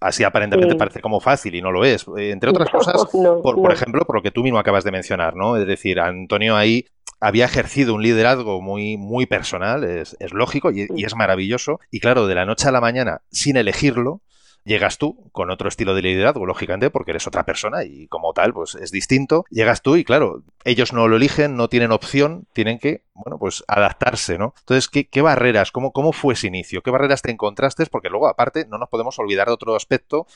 así 0.00 0.22
aparentemente 0.22 0.76
parece 0.76 1.00
como 1.00 1.18
fácil 1.18 1.56
y 1.56 1.60
no 1.60 1.72
lo 1.72 1.84
es. 1.84 2.06
Eh, 2.16 2.30
entre 2.30 2.50
otras 2.50 2.68
cosas, 2.70 3.04
por, 3.10 3.56
por, 3.56 3.72
ejemplo, 3.72 4.04
por 4.04 4.14
lo 4.14 4.22
que 4.22 4.30
tú 4.30 4.44
mismo 4.44 4.60
acabas 4.60 4.84
de 4.84 4.92
mencionar, 4.92 5.34
¿no? 5.34 5.56
Es 5.56 5.66
decir, 5.66 5.98
Antonio 5.98 6.54
ahí 6.54 6.86
había 7.24 7.46
ejercido 7.46 7.94
un 7.94 8.02
liderazgo 8.02 8.60
muy, 8.60 8.96
muy 8.96 9.26
personal, 9.26 9.84
es, 9.84 10.16
es 10.20 10.32
lógico 10.32 10.70
y, 10.70 10.86
y, 10.94 11.04
es 11.04 11.14
maravilloso. 11.14 11.80
Y 11.90 12.00
claro, 12.00 12.26
de 12.26 12.34
la 12.34 12.44
noche 12.44 12.68
a 12.68 12.72
la 12.72 12.80
mañana, 12.80 13.22
sin 13.30 13.56
elegirlo, 13.56 14.20
Llegas 14.66 14.96
tú 14.96 15.28
con 15.32 15.50
otro 15.50 15.68
estilo 15.68 15.94
de 15.94 16.00
liderazgo, 16.00 16.46
lógicamente, 16.46 16.88
porque 16.88 17.10
eres 17.10 17.26
otra 17.26 17.44
persona 17.44 17.84
y 17.84 18.08
como 18.08 18.32
tal, 18.32 18.54
pues 18.54 18.74
es 18.76 18.90
distinto. 18.90 19.44
Llegas 19.50 19.82
tú 19.82 19.96
y 19.96 20.04
claro, 20.04 20.42
ellos 20.64 20.94
no 20.94 21.06
lo 21.06 21.16
eligen, 21.16 21.54
no 21.54 21.68
tienen 21.68 21.92
opción, 21.92 22.46
tienen 22.54 22.78
que, 22.78 23.04
bueno, 23.12 23.38
pues 23.38 23.62
adaptarse, 23.68 24.38
¿no? 24.38 24.54
Entonces, 24.60 24.88
¿qué, 24.88 25.06
qué 25.06 25.20
barreras? 25.20 25.70
¿Cómo, 25.70 25.92
¿Cómo 25.92 26.14
fue 26.14 26.32
ese 26.32 26.46
inicio? 26.46 26.82
¿Qué 26.82 26.90
barreras 26.90 27.20
te 27.20 27.30
encontraste? 27.30 27.84
Porque 27.84 28.08
luego, 28.08 28.26
aparte, 28.26 28.64
no 28.66 28.78
nos 28.78 28.88
podemos 28.88 29.18
olvidar 29.18 29.48
de 29.48 29.52
otro 29.52 29.76
aspecto 29.76 30.26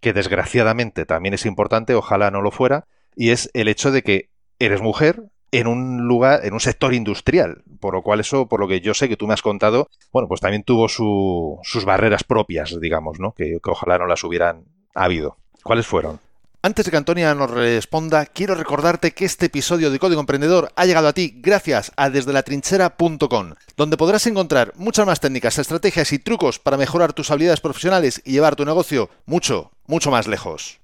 que 0.00 0.12
desgraciadamente 0.12 1.06
también 1.06 1.34
es 1.34 1.46
importante, 1.46 1.94
ojalá 1.94 2.32
no 2.32 2.42
lo 2.42 2.50
fuera, 2.50 2.88
y 3.14 3.30
es 3.30 3.50
el 3.54 3.68
hecho 3.68 3.92
de 3.92 4.02
que 4.02 4.30
eres 4.58 4.82
mujer, 4.82 5.22
en 5.58 5.66
un 5.66 6.06
lugar, 6.06 6.44
en 6.44 6.52
un 6.54 6.60
sector 6.60 6.94
industrial, 6.94 7.62
por 7.80 7.94
lo 7.94 8.02
cual 8.02 8.20
eso, 8.20 8.46
por 8.46 8.60
lo 8.60 8.68
que 8.68 8.80
yo 8.80 8.94
sé 8.94 9.08
que 9.08 9.16
tú 9.16 9.26
me 9.26 9.34
has 9.34 9.42
contado, 9.42 9.88
bueno, 10.12 10.28
pues 10.28 10.40
también 10.40 10.64
tuvo 10.64 10.88
su, 10.88 11.58
sus 11.62 11.84
barreras 11.84 12.24
propias, 12.24 12.78
digamos, 12.80 13.18
¿no? 13.20 13.32
Que, 13.32 13.58
que 13.62 13.70
ojalá 13.70 13.98
no 13.98 14.06
las 14.06 14.22
hubieran 14.24 14.64
habido. 14.94 15.36
¿Cuáles 15.62 15.86
fueron? 15.86 16.20
Antes 16.62 16.84
de 16.84 16.90
que 16.90 16.96
Antonia 16.96 17.32
nos 17.34 17.50
responda, 17.50 18.26
quiero 18.26 18.56
recordarte 18.56 19.12
que 19.12 19.24
este 19.24 19.46
episodio 19.46 19.90
de 19.90 20.00
Código 20.00 20.20
Emprendedor 20.20 20.72
ha 20.74 20.84
llegado 20.84 21.06
a 21.06 21.12
ti 21.12 21.32
gracias 21.36 21.92
a 21.96 22.10
desdelatrinchera.com, 22.10 23.54
donde 23.76 23.96
podrás 23.96 24.26
encontrar 24.26 24.72
muchas 24.74 25.06
más 25.06 25.20
técnicas, 25.20 25.58
estrategias 25.58 26.12
y 26.12 26.18
trucos 26.18 26.58
para 26.58 26.76
mejorar 26.76 27.12
tus 27.12 27.30
habilidades 27.30 27.60
profesionales 27.60 28.20
y 28.24 28.32
llevar 28.32 28.56
tu 28.56 28.64
negocio 28.64 29.10
mucho, 29.26 29.70
mucho 29.86 30.10
más 30.10 30.26
lejos. 30.26 30.80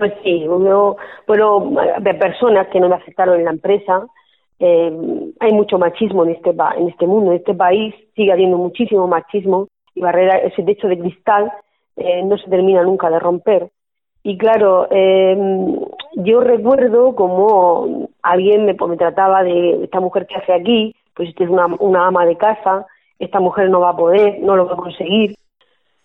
Pues 0.00 0.14
sí, 0.24 0.48
uno, 0.48 0.96
bueno, 1.26 1.72
de 2.00 2.14
personas 2.14 2.68
que 2.68 2.80
no 2.80 2.88
me 2.88 2.94
aceptaron 2.94 3.38
en 3.38 3.44
la 3.44 3.50
empresa. 3.50 4.06
Eh, 4.58 4.90
hay 5.40 5.52
mucho 5.52 5.76
machismo 5.78 6.24
en 6.24 6.30
este 6.30 6.54
en 6.78 6.88
este 6.88 7.06
mundo, 7.06 7.32
en 7.32 7.36
este 7.36 7.52
país 7.52 7.94
sigue 8.16 8.32
habiendo 8.32 8.56
muchísimo 8.56 9.06
machismo 9.06 9.68
y 9.94 10.00
barrera, 10.00 10.38
ese 10.38 10.62
techo 10.62 10.88
de 10.88 10.98
cristal 10.98 11.52
eh, 11.96 12.22
no 12.22 12.38
se 12.38 12.48
termina 12.48 12.82
nunca 12.82 13.10
de 13.10 13.18
romper. 13.18 13.68
Y 14.22 14.38
claro, 14.38 14.88
eh, 14.90 15.36
yo 16.14 16.40
recuerdo 16.40 17.14
como 17.14 18.08
alguien 18.22 18.64
me, 18.64 18.72
me 18.72 18.96
trataba 18.96 19.42
de 19.42 19.84
esta 19.84 20.00
mujer 20.00 20.26
que 20.26 20.36
hace 20.36 20.54
aquí, 20.54 20.94
pues 21.14 21.28
esta 21.28 21.44
es 21.44 21.50
una, 21.50 21.66
una 21.78 22.06
ama 22.06 22.24
de 22.24 22.38
casa, 22.38 22.86
esta 23.18 23.38
mujer 23.38 23.68
no 23.68 23.80
va 23.80 23.90
a 23.90 23.96
poder, 23.96 24.40
no 24.40 24.56
lo 24.56 24.64
va 24.64 24.72
a 24.72 24.76
conseguir. 24.76 25.34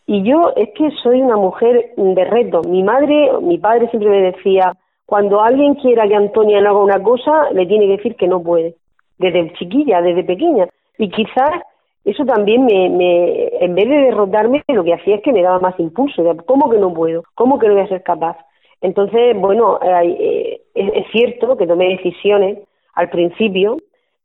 Y 0.08 0.24
yo 0.24 0.54
es 0.56 0.70
que 0.76 0.92
soy 1.04 1.22
una 1.22 1.36
mujer 1.36 1.94
de 1.98 2.26
reto. 2.26 2.62
Mi 2.68 2.84
madre, 2.84 3.32
mi 3.42 3.58
padre 3.58 3.90
siempre 3.90 4.10
me 4.10 4.22
decía, 4.32 4.74
cuando 5.06 5.42
alguien 5.42 5.76
quiera 5.76 6.08
que 6.08 6.16
Antonia 6.16 6.62
no 6.62 6.70
haga 6.70 6.80
una 6.80 7.04
cosa, 7.04 7.52
le 7.52 7.66
tiene 7.66 7.86
que 7.88 7.98
decir 7.98 8.16
que 8.16 8.28
no 8.28 8.42
puede. 8.42 8.76
Desde 9.18 9.54
chiquilla, 9.54 10.02
desde 10.02 10.24
pequeña. 10.24 10.68
Y 10.98 11.10
quizás 11.10 11.50
eso 12.04 12.24
también 12.26 12.66
me, 12.66 12.90
me 12.90 13.48
en 13.60 13.74
vez 13.74 13.90
de 13.90 13.96
derrotarme, 13.96 14.64
lo 14.68 14.84
que 14.84 14.94
hacía 14.94 15.16
es 15.16 15.24
que 15.24 15.34
me 15.34 15.42
daba 15.42 15.60
más 15.60 15.80
impulso. 15.80 16.24
¿Cómo 16.46 16.70
que 16.70 16.78
no 16.78 16.94
puedo? 16.94 17.24
¿Cómo 17.34 17.58
que 17.58 17.68
no 17.68 17.74
voy 17.74 17.84
a 17.84 17.88
ser 17.88 18.04
capaz? 18.04 18.38
Entonces, 18.82 19.36
bueno, 19.36 19.80
eh, 19.82 20.62
es 20.76 21.12
cierto 21.12 21.58
que 21.58 21.66
tomé 21.66 21.90
decisiones 21.90 22.60
al 22.94 23.10
principio 23.10 23.78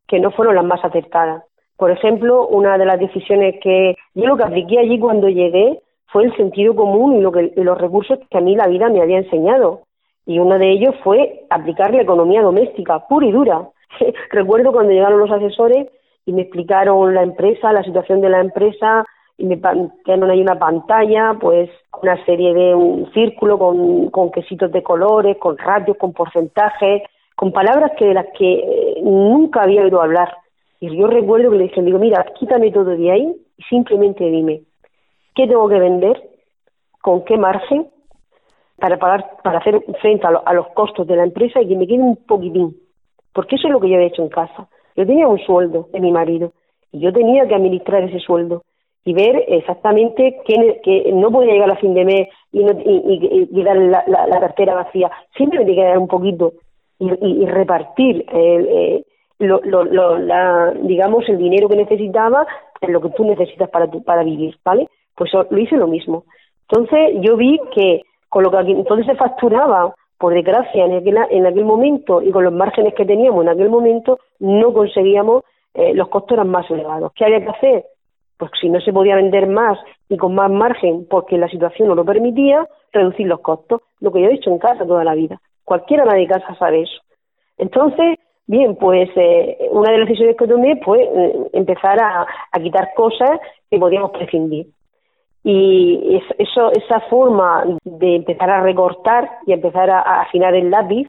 que 0.06 0.20
no 0.20 0.30
fueron 0.32 0.56
las 0.56 0.64
más 0.64 0.84
acertadas. 0.84 1.44
Por 1.80 1.90
ejemplo, 1.90 2.46
una 2.46 2.76
de 2.76 2.84
las 2.84 3.00
decisiones 3.00 3.54
que 3.62 3.96
yo 4.14 4.26
lo 4.26 4.36
que 4.36 4.42
apliqué 4.42 4.78
allí 4.78 4.98
cuando 4.98 5.30
llegué 5.30 5.80
fue 6.08 6.24
el 6.24 6.36
sentido 6.36 6.76
común 6.76 7.16
y, 7.16 7.22
lo 7.22 7.32
los 7.32 7.78
recursos 7.80 8.18
que 8.30 8.36
a 8.36 8.42
mí 8.42 8.54
la 8.54 8.66
vida 8.66 8.90
me 8.90 9.00
había 9.00 9.16
enseñado. 9.16 9.84
Y 10.26 10.40
uno 10.40 10.58
de 10.58 10.72
ellos 10.72 10.94
fue 11.02 11.46
aplicar 11.48 11.94
la 11.94 12.02
economía 12.02 12.42
doméstica, 12.42 13.08
pura 13.08 13.26
y 13.26 13.32
dura. 13.32 13.70
Recuerdo 14.30 14.72
cuando 14.72 14.92
llegaron 14.92 15.20
los 15.20 15.30
asesores 15.30 15.88
y 16.26 16.34
me 16.34 16.42
explicaron 16.42 17.14
la 17.14 17.22
empresa, 17.22 17.72
la 17.72 17.82
situación 17.82 18.20
de 18.20 18.28
la 18.28 18.40
empresa, 18.40 19.06
y 19.38 19.46
me 19.46 19.56
plantearon 19.56 20.30
ahí 20.30 20.42
una 20.42 20.58
pantalla, 20.58 21.38
pues 21.40 21.70
una 22.02 22.22
serie 22.26 22.52
de 22.52 22.74
un 22.74 23.10
círculo 23.14 23.58
con, 23.58 24.10
con 24.10 24.30
quesitos 24.30 24.70
de 24.70 24.82
colores, 24.82 25.38
con 25.38 25.56
ratios, 25.56 25.96
con 25.96 26.12
porcentajes, 26.12 27.04
con 27.34 27.52
palabras 27.52 27.92
que 27.96 28.04
de 28.04 28.14
las 28.14 28.26
que 28.36 28.52
eh, 28.52 29.00
nunca 29.02 29.62
había 29.62 29.80
oído 29.80 30.02
hablar. 30.02 30.28
Y 30.80 30.96
yo 30.96 31.06
recuerdo 31.06 31.50
que 31.50 31.58
le 31.58 31.64
dije, 31.64 31.82
digo, 31.82 31.98
mira, 31.98 32.24
quítame 32.38 32.72
todo 32.72 32.96
de 32.96 33.10
ahí 33.10 33.36
y 33.58 33.62
simplemente 33.64 34.24
dime, 34.24 34.62
¿qué 35.34 35.46
tengo 35.46 35.68
que 35.68 35.78
vender? 35.78 36.20
¿Con 37.02 37.24
qué 37.24 37.36
margen? 37.36 37.86
Para 38.76 38.98
pagar, 38.98 39.36
para 39.44 39.58
hacer 39.58 39.82
frente 40.00 40.26
a, 40.26 40.52
los 40.54 40.68
costos 40.68 41.06
de 41.06 41.16
la 41.16 41.24
empresa 41.24 41.60
y 41.60 41.68
que 41.68 41.76
me 41.76 41.86
quede 41.86 41.98
un 41.98 42.16
poquitín. 42.16 42.74
Porque 43.34 43.56
eso 43.56 43.68
es 43.68 43.72
lo 43.72 43.80
que 43.80 43.90
yo 43.90 43.96
había 43.96 44.08
hecho 44.08 44.22
en 44.22 44.30
casa. 44.30 44.68
Yo 44.96 45.06
tenía 45.06 45.28
un 45.28 45.38
sueldo 45.40 45.88
de 45.92 46.00
mi 46.00 46.10
marido 46.10 46.52
y 46.90 47.00
yo 47.00 47.12
tenía 47.12 47.46
que 47.46 47.54
administrar 47.54 48.02
ese 48.04 48.18
sueldo 48.18 48.64
y 49.04 49.12
ver 49.12 49.44
exactamente 49.48 50.40
que, 50.46 51.12
no 51.12 51.30
podía 51.30 51.52
llegar 51.52 51.70
a 51.70 51.76
fin 51.76 51.92
de 51.92 52.04
mes 52.06 52.28
y, 52.52 52.64
no, 52.64 52.72
y, 52.82 53.62
dar 53.62 53.76
la, 53.76 54.04
la, 54.06 54.40
cartera 54.40 54.74
vacía. 54.74 55.10
Siempre 55.36 55.58
me 55.58 55.66
tenía 55.66 55.82
que 55.82 55.88
dar 55.88 55.98
un 55.98 56.08
poquito 56.08 56.54
y, 56.98 57.44
repartir 57.46 58.24
eh, 58.32 59.04
lo, 59.40 59.60
lo, 59.62 60.18
la, 60.18 60.72
digamos, 60.82 61.28
el 61.28 61.38
dinero 61.38 61.68
que 61.68 61.76
necesitaba 61.76 62.46
en 62.80 62.92
lo 62.92 63.00
que 63.00 63.10
tú 63.10 63.24
necesitas 63.24 63.68
para, 63.70 63.86
para 63.86 64.22
vivir, 64.22 64.56
¿vale? 64.64 64.88
Pues 65.14 65.32
lo 65.32 65.58
hice 65.58 65.76
lo 65.76 65.86
mismo. 65.86 66.24
Entonces 66.68 67.16
yo 67.20 67.36
vi 67.36 67.58
que 67.74 68.02
con 68.28 68.44
lo 68.44 68.50
que 68.50 68.58
entonces 68.58 69.06
se 69.06 69.16
facturaba, 69.16 69.94
por 70.18 70.34
desgracia, 70.34 70.84
en 70.84 70.96
aquel, 70.96 71.16
en 71.30 71.46
aquel 71.46 71.64
momento 71.64 72.22
y 72.22 72.30
con 72.30 72.44
los 72.44 72.52
márgenes 72.52 72.94
que 72.94 73.06
teníamos 73.06 73.42
en 73.42 73.48
aquel 73.48 73.70
momento, 73.70 74.18
no 74.38 74.72
conseguíamos, 74.72 75.44
eh, 75.74 75.94
los 75.94 76.08
costos 76.08 76.32
eran 76.32 76.50
más 76.50 76.70
elevados. 76.70 77.12
¿Qué 77.14 77.24
había 77.24 77.40
que 77.40 77.48
hacer? 77.48 77.84
Pues 78.36 78.50
si 78.60 78.68
no 78.68 78.80
se 78.80 78.92
podía 78.92 79.16
vender 79.16 79.46
más 79.46 79.78
y 80.08 80.16
con 80.16 80.34
más 80.34 80.50
margen 80.50 81.06
porque 81.08 81.38
la 81.38 81.48
situación 81.48 81.88
no 81.88 81.94
lo 81.94 82.04
permitía, 82.04 82.66
reducir 82.92 83.26
los 83.26 83.40
costos, 83.40 83.80
lo 84.00 84.12
que 84.12 84.20
yo 84.20 84.28
he 84.28 84.34
hecho 84.34 84.50
en 84.50 84.58
casa 84.58 84.86
toda 84.86 85.04
la 85.04 85.14
vida. 85.14 85.40
Cualquiera 85.64 86.04
de 86.04 86.26
casa 86.26 86.54
sabe 86.56 86.82
eso. 86.82 87.00
Entonces, 87.56 88.18
Bien, 88.50 88.74
pues 88.74 89.08
eh, 89.14 89.68
una 89.70 89.92
de 89.92 89.98
las 89.98 90.08
decisiones 90.08 90.36
que 90.36 90.48
tomé 90.48 90.74
fue 90.84 91.04
eh, 91.04 91.32
empezar 91.52 92.02
a, 92.02 92.26
quitar 92.60 92.88
cosas 92.96 93.38
que 93.70 93.78
podíamos 93.78 94.10
prescindir. 94.10 94.66
Y 95.44 96.20
eso, 96.36 96.72
esa 96.72 96.98
forma 97.08 97.62
de 97.84 98.16
empezar 98.16 98.50
a 98.50 98.60
recortar 98.60 99.30
y 99.46 99.52
empezar 99.52 99.88
a, 99.88 100.00
afinar 100.22 100.56
el 100.56 100.68
lápiz, 100.68 101.06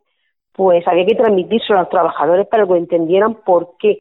pues 0.53 0.87
había 0.87 1.07
que 1.07 1.15
transmitirlo 1.15 1.77
a 1.77 1.79
los 1.79 1.89
trabajadores 1.89 2.45
para 2.45 2.67
que 2.67 2.77
entendieran 2.77 3.33
por 3.43 3.75
qué. 3.79 3.97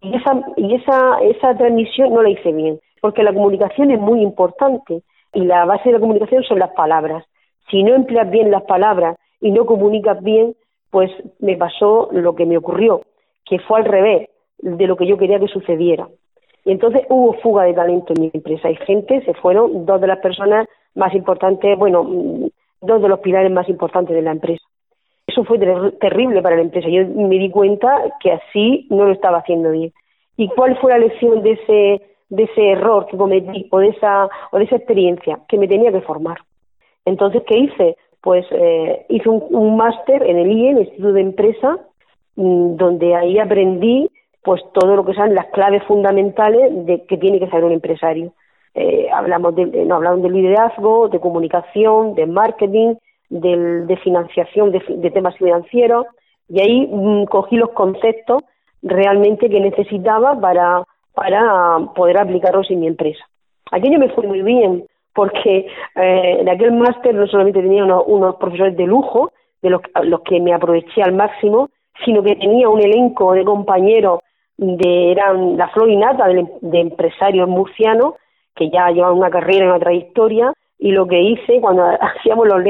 Y 0.00 0.16
esa, 0.16 0.32
y 0.56 0.74
esa, 0.74 1.18
esa 1.20 1.56
transmisión 1.56 2.12
no 2.12 2.22
la 2.22 2.30
hice 2.30 2.50
bien, 2.50 2.80
porque 3.00 3.22
la 3.22 3.32
comunicación 3.32 3.92
es 3.92 4.00
muy 4.00 4.20
importante 4.20 5.04
y 5.32 5.44
la 5.44 5.64
base 5.64 5.90
de 5.90 5.92
la 5.92 6.00
comunicación 6.00 6.42
son 6.42 6.58
las 6.58 6.72
palabras. 6.72 7.24
Si 7.70 7.84
no 7.84 7.94
empleas 7.94 8.28
bien 8.30 8.50
las 8.50 8.64
palabras 8.64 9.16
y 9.40 9.52
no 9.52 9.64
comunicas 9.64 10.20
bien, 10.24 10.56
pues 10.94 11.10
me 11.40 11.56
pasó 11.56 12.08
lo 12.12 12.36
que 12.36 12.46
me 12.46 12.56
ocurrió, 12.56 13.00
que 13.44 13.58
fue 13.58 13.80
al 13.80 13.84
revés 13.84 14.28
de 14.58 14.86
lo 14.86 14.96
que 14.96 15.08
yo 15.08 15.18
quería 15.18 15.40
que 15.40 15.48
sucediera. 15.48 16.06
Y 16.64 16.70
entonces 16.70 17.02
hubo 17.08 17.32
fuga 17.42 17.64
de 17.64 17.74
talento 17.74 18.12
en 18.14 18.22
mi 18.22 18.30
empresa. 18.32 18.68
Hay 18.68 18.76
gente, 18.76 19.20
se 19.24 19.34
fueron 19.34 19.86
dos 19.86 20.00
de 20.00 20.06
las 20.06 20.20
personas 20.20 20.68
más 20.94 21.12
importantes, 21.12 21.76
bueno, 21.76 22.04
mm, 22.04 22.46
dos 22.80 23.02
de 23.02 23.08
los 23.08 23.18
pilares 23.18 23.50
más 23.50 23.68
importantes 23.68 24.14
de 24.14 24.22
la 24.22 24.30
empresa. 24.30 24.62
Eso 25.26 25.42
fue 25.42 25.58
terrible 25.58 26.40
para 26.42 26.54
la 26.54 26.62
empresa. 26.62 26.88
Yo 26.88 27.04
me 27.08 27.38
di 27.40 27.50
cuenta 27.50 28.16
que 28.20 28.30
así 28.30 28.86
no 28.88 29.06
lo 29.06 29.12
estaba 29.12 29.38
haciendo 29.38 29.72
bien. 29.72 29.92
¿Y 30.36 30.46
cuál 30.50 30.78
fue 30.78 30.92
la 30.92 30.98
lección 30.98 31.42
de 31.42 31.52
ese, 31.54 32.02
de 32.28 32.42
ese 32.44 32.70
error 32.70 33.06
que 33.06 33.16
cometí 33.16 33.66
o 33.72 33.80
de, 33.80 33.88
esa, 33.88 34.28
o 34.52 34.58
de 34.58 34.64
esa 34.64 34.76
experiencia? 34.76 35.40
Que 35.48 35.58
me 35.58 35.66
tenía 35.66 35.90
que 35.90 36.02
formar. 36.02 36.38
Entonces, 37.04 37.42
¿qué 37.48 37.58
hice? 37.58 37.96
Pues 38.24 38.46
eh, 38.52 39.04
hice 39.10 39.28
un, 39.28 39.76
máster 39.76 40.22
en 40.22 40.38
el 40.38 40.50
IE, 40.50 40.70
el 40.70 40.78
Instituto 40.78 41.12
de 41.12 41.20
Empresa, 41.20 41.78
mm, 42.36 42.76
donde 42.76 43.14
ahí 43.14 43.38
aprendí 43.38 44.08
pues 44.42 44.62
todo 44.72 44.96
lo 44.96 45.04
que 45.04 45.12
son 45.12 45.34
las 45.34 45.46
claves 45.48 45.82
fundamentales 45.84 46.86
de 46.86 47.04
que 47.04 47.18
tiene 47.18 47.38
que 47.38 47.48
saber 47.48 47.64
un 47.64 47.72
empresario. 47.72 48.32
Eh, 48.74 49.08
hablamos 49.12 49.54
de, 49.54 49.66
no, 49.84 49.96
hablamos 49.96 50.22
de 50.22 50.30
liderazgo, 50.30 51.08
de 51.10 51.20
comunicación, 51.20 52.14
de 52.14 52.24
marketing, 52.24 52.94
de, 53.28 53.98
financiación, 54.02 54.72
de, 54.72 55.10
temas 55.10 55.36
financieros, 55.36 56.06
y 56.48 56.60
ahí 56.60 56.88
mm, 56.90 57.24
cogí 57.26 57.56
los 57.56 57.72
conceptos 57.72 58.42
realmente 58.82 59.50
que 59.50 59.60
necesitaba 59.60 60.40
para, 60.40 60.82
para 61.12 61.78
poder 61.94 62.16
aplicarlos 62.16 62.70
en 62.70 62.80
mi 62.80 62.86
empresa. 62.86 63.22
Aquello 63.70 63.98
me 63.98 64.08
fue 64.10 64.26
muy 64.26 64.40
bien, 64.40 64.86
porque 65.14 65.66
eh, 65.94 66.36
en 66.40 66.48
aquel 66.48 66.72
máster 66.72 67.14
no 67.14 67.26
solamente 67.26 67.62
tenía 67.62 67.84
unos, 67.84 68.36
profesores 68.36 68.76
de 68.76 68.86
lujo, 68.86 69.32
de 69.62 69.70
los, 69.70 69.80
los 70.02 70.20
que 70.22 70.40
me 70.40 70.52
aproveché 70.52 71.02
al 71.02 71.12
máximo, 71.12 71.70
sino 72.04 72.22
que 72.22 72.36
tenía 72.36 72.68
un 72.68 72.80
elenco 72.80 73.32
de 73.32 73.44
compañeros 73.44 74.20
de 74.56 75.12
eran 75.12 75.56
la 75.56 75.68
flor 75.68 75.90
innata 75.90 76.28
de, 76.28 76.46
de 76.60 76.80
empresarios 76.80 77.48
murcianos 77.48 78.14
que 78.54 78.70
ya 78.70 78.90
llevan 78.90 79.18
una 79.18 79.30
carrera 79.30 79.64
y 79.64 79.68
una 79.68 79.80
trayectoria 79.80 80.52
y 80.78 80.92
lo 80.92 81.06
que 81.06 81.20
hice 81.20 81.60
cuando 81.60 81.84
hacíamos 82.00 82.46
los, 82.46 82.62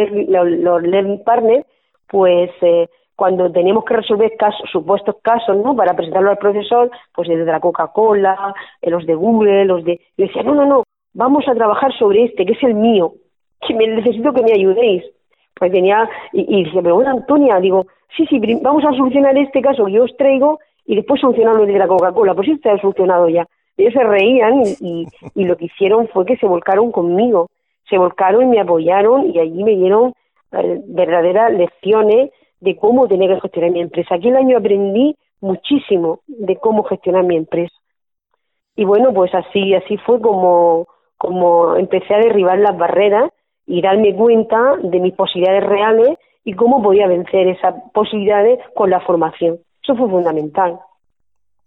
los, 0.49 0.83
learning 0.83 1.23
partners 1.25 1.67
pues 2.09 2.51
eh, 2.63 2.89
cuando 3.17 3.51
teníamos 3.51 3.85
que 3.85 3.95
resolver 3.95 4.37
casos, 4.37 4.69
supuestos 4.71 5.17
casos 5.23 5.57
no 5.57 5.77
para 5.77 5.95
presentarlo 5.95 6.31
al 6.31 6.39
profesor 6.39 6.91
pues 7.15 7.29
desde 7.29 7.45
la 7.45 7.61
Coca-Cola 7.61 8.55
eh, 8.81 8.91
los 8.91 9.07
de 9.07 9.15
Google 9.15 9.65
los 9.65 9.85
de 9.85 10.01
yo 10.17 10.27
decía 10.27 10.43
no 10.43 10.55
no 10.55 10.67
no 10.67 10.84
vamos 11.15 11.47
a 11.49 11.55
trabajar 11.55 11.97
sobre 11.99 12.25
este 12.25 12.45
que 12.45 12.53
es 12.53 12.63
el 12.63 12.75
mío 12.75 13.15
que 13.67 13.75
me 13.75 13.87
necesito 13.87 14.33
que 14.33 14.43
me 14.43 14.53
ayudéis 14.53 15.05
pues 15.55 15.73
tenía 15.73 16.09
y, 16.33 16.61
y 16.61 16.71
pero 16.83 16.97
bueno 16.97 17.11
Antonia 17.13 17.59
digo 17.61 17.87
sí 18.17 18.27
sí 18.27 18.41
vamos 18.61 18.85
a 18.85 18.93
solucionar 18.93 19.37
este 19.39 19.63
caso 19.63 19.87
que 19.87 19.93
yo 19.93 20.05
os 20.05 20.17
traigo 20.17 20.59
y 20.87 20.97
después 20.97 21.21
solucionarlo 21.21 21.67
de 21.67 21.79
la 21.79 21.89
Coca-Cola, 21.89 22.35
pues 22.35 22.49
esto 22.49 22.69
está 22.69 22.81
solucionado 22.81 23.29
ya. 23.29 23.47
Ellos 23.77 23.95
se 23.95 24.05
reían 24.05 24.63
y, 24.81 25.07
y, 25.35 25.45
lo 25.45 25.57
que 25.57 25.65
hicieron 25.67 26.09
fue 26.09 26.25
que 26.27 26.37
se 26.37 26.47
volcaron 26.47 26.93
conmigo, 26.93 27.49
se 27.89 27.99
volcaron 27.99 28.45
y 28.45 28.47
me 28.47 28.61
apoyaron 28.61 29.31
y 29.31 29.39
allí 29.39 29.65
me 29.65 29.75
dieron 29.75 30.13
eh, 30.53 30.81
verdaderas 30.87 31.53
lecciones 31.53 32.31
de 32.61 32.77
cómo 32.77 33.09
tenía 33.09 33.29
que 33.29 33.41
gestionar 33.41 33.73
mi 33.73 33.81
empresa. 33.81 34.15
Aquel 34.15 34.37
año 34.37 34.59
aprendí 34.59 35.17
muchísimo 35.41 36.21
de 36.27 36.57
cómo 36.57 36.85
gestionar 36.85 37.25
mi 37.25 37.37
empresa. 37.37 37.75
Y 38.77 38.85
bueno, 38.85 39.13
pues 39.13 39.35
así, 39.35 39.75
así 39.75 39.97
fue 39.99 40.21
como, 40.21 40.87
como 41.19 41.77
empecé 41.77 42.15
a 42.15 42.19
derribar 42.19 42.59
las 42.59 42.77
barreras 42.77 43.31
y 43.67 43.81
darme 43.81 44.15
cuenta 44.15 44.77
de 44.83 45.01
mis 45.01 45.15
posibilidades 45.15 45.65
reales 45.65 46.19
y 46.45 46.55
cómo 46.55 46.83
podía 46.83 47.07
vencer 47.07 47.49
esas 47.49 47.75
posibilidades 47.93 48.59
con 48.75 48.91
la 48.91 49.01
formación. 49.01 49.59
Eso 49.83 49.97
fue 49.97 50.09
fundamental 50.09 50.79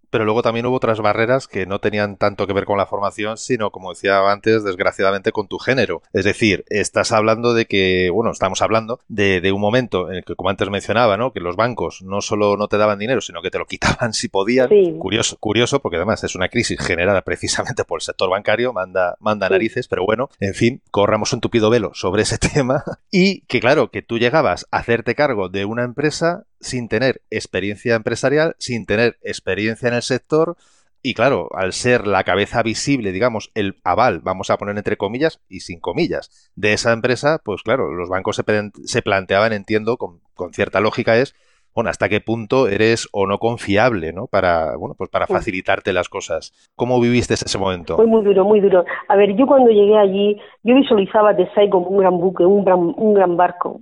pero 0.09 0.25
luego 0.25 0.41
también 0.41 0.65
hubo 0.65 0.75
otras 0.75 0.99
barreras 0.99 1.47
que 1.47 1.65
no 1.65 1.79
tenían 1.79 2.17
tanto 2.17 2.47
que 2.47 2.53
ver 2.53 2.65
con 2.65 2.77
la 2.77 2.85
formación, 2.85 3.37
sino, 3.37 3.71
como 3.71 3.91
decía 3.91 4.19
antes, 4.29 4.63
desgraciadamente 4.63 5.31
con 5.31 5.47
tu 5.47 5.57
género. 5.59 6.01
Es 6.13 6.25
decir, 6.25 6.65
estás 6.69 7.11
hablando 7.11 7.53
de 7.53 7.65
que, 7.65 8.09
bueno, 8.11 8.31
estamos 8.31 8.61
hablando 8.61 8.99
de, 9.07 9.51
un 9.51 9.61
momento 9.61 10.09
en 10.09 10.17
el 10.17 10.25
que, 10.25 10.35
como 10.35 10.49
antes 10.49 10.69
mencionaba, 10.69 11.17
¿no? 11.17 11.31
Que 11.31 11.39
los 11.39 11.55
bancos 11.55 12.01
no 12.01 12.21
solo 12.21 12.57
no 12.57 12.67
te 12.67 12.77
daban 12.77 12.99
dinero, 12.99 13.21
sino 13.21 13.41
que 13.41 13.49
te 13.49 13.59
lo 13.59 13.65
quitaban 13.65 14.13
si 14.13 14.27
podían. 14.27 14.69
Curioso, 14.99 15.37
curioso, 15.39 15.79
porque 15.81 15.97
además 15.97 16.23
es 16.23 16.35
una 16.35 16.49
crisis 16.49 16.79
generada 16.79 17.21
precisamente 17.21 17.83
por 17.83 17.97
el 17.97 18.03
sector 18.03 18.29
bancario, 18.29 18.73
manda, 18.73 19.15
manda 19.19 19.49
narices, 19.49 19.87
pero 19.87 20.05
bueno, 20.05 20.29
en 20.39 20.53
fin, 20.53 20.81
corramos 20.91 21.33
un 21.33 21.41
tupido 21.41 21.69
velo 21.69 21.91
sobre 21.93 22.23
ese 22.23 22.37
tema. 22.53 22.83
Y 23.11 23.41
que 23.41 23.59
claro, 23.59 23.89
que 23.89 24.01
tú 24.01 24.17
llegabas 24.17 24.67
a 24.71 24.77
hacerte 24.77 25.15
cargo 25.15 25.49
de 25.49 25.65
una 25.65 25.83
empresa 25.83 26.45
sin 26.59 26.87
tener 26.87 27.21
experiencia 27.29 27.95
empresarial, 27.95 28.55
sin 28.59 28.85
tener 28.85 29.17
experiencia 29.21 29.87
en 29.87 29.95
el 29.95 30.01
sector 30.01 30.57
y 31.03 31.13
claro, 31.13 31.47
al 31.53 31.73
ser 31.73 32.07
la 32.07 32.23
cabeza 32.23 32.63
visible, 32.63 33.11
digamos, 33.11 33.51
el 33.55 33.75
aval, 33.83 34.19
vamos 34.23 34.49
a 34.49 34.57
poner 34.57 34.75
entre 34.77 34.97
comillas 34.97 35.39
y 35.47 35.61
sin 35.61 35.79
comillas, 35.79 36.51
de 36.55 36.73
esa 36.73 36.91
empresa, 36.91 37.39
pues 37.43 37.61
claro, 37.61 37.93
los 37.93 38.09
bancos 38.09 38.35
se, 38.35 38.43
se 38.83 39.01
planteaban, 39.01 39.53
entiendo, 39.53 39.97
con, 39.97 40.19
con, 40.33 40.53
cierta 40.53 40.81
lógica 40.81 41.15
es, 41.15 41.35
bueno, 41.73 41.91
hasta 41.91 42.09
qué 42.09 42.19
punto 42.19 42.67
eres 42.67 43.07
o 43.13 43.27
no 43.27 43.37
confiable, 43.37 44.11
¿no? 44.11 44.25
Para, 44.27 44.75
bueno, 44.75 44.95
pues 44.97 45.09
para 45.11 45.27
facilitarte 45.27 45.93
las 45.93 46.09
cosas. 46.09 46.51
¿Cómo 46.75 46.99
viviste 46.99 47.35
ese 47.35 47.57
momento? 47.57 47.95
Fue 47.95 48.07
muy 48.07 48.23
duro, 48.23 48.43
muy 48.43 48.59
duro. 48.59 48.83
A 49.07 49.15
ver, 49.15 49.35
yo 49.35 49.45
cuando 49.45 49.69
llegué 49.69 49.95
allí, 49.95 50.41
yo 50.63 50.75
visualizaba 50.75 51.33
Desai 51.33 51.69
como 51.69 51.87
un 51.87 51.99
gran 51.99 52.17
buque, 52.17 52.43
un 52.43 52.65
gran, 52.65 52.79
un 52.79 53.13
gran 53.13 53.37
barco, 53.37 53.79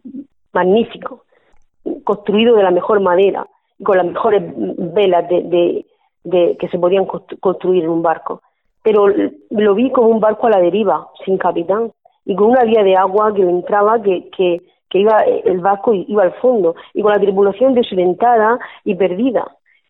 magnífico 0.52 1.25
construido 2.04 2.56
de 2.56 2.64
la 2.64 2.72
mejor 2.72 3.00
manera 3.00 3.48
y 3.78 3.84
con 3.84 3.98
las 3.98 4.06
mejores 4.06 4.44
velas 4.56 5.28
de, 5.30 5.86
de, 6.24 6.58
que 6.58 6.68
se 6.70 6.80
podían 6.80 7.06
construir 7.06 7.84
en 7.84 7.90
un 7.90 8.02
barco. 8.02 8.42
Pero 8.84 9.08
lo 9.50 9.76
vi 9.76 9.92
como 9.92 10.08
un 10.08 10.20
barco 10.20 10.48
a 10.48 10.52
la 10.52 10.60
deriva, 10.60 11.08
sin 11.24 11.38
capitán, 11.38 11.92
y 12.26 12.36
con 12.36 12.50
una 12.52 12.64
vía 12.64 12.84
de 12.84 12.96
agua 12.96 13.34
que 13.34 13.42
entraba, 13.42 14.02
que, 14.02 14.30
que, 14.30 14.62
que 14.90 15.00
iba 15.00 15.18
el 15.20 15.60
barco 15.60 15.94
iba 15.94 16.24
al 16.24 16.34
fondo, 16.34 16.76
y 16.94 17.02
con 17.02 17.12
la 17.12 17.20
tripulación 17.20 17.74
desorientada 17.74 18.60
y 18.84 18.96
perdida. 18.96 19.46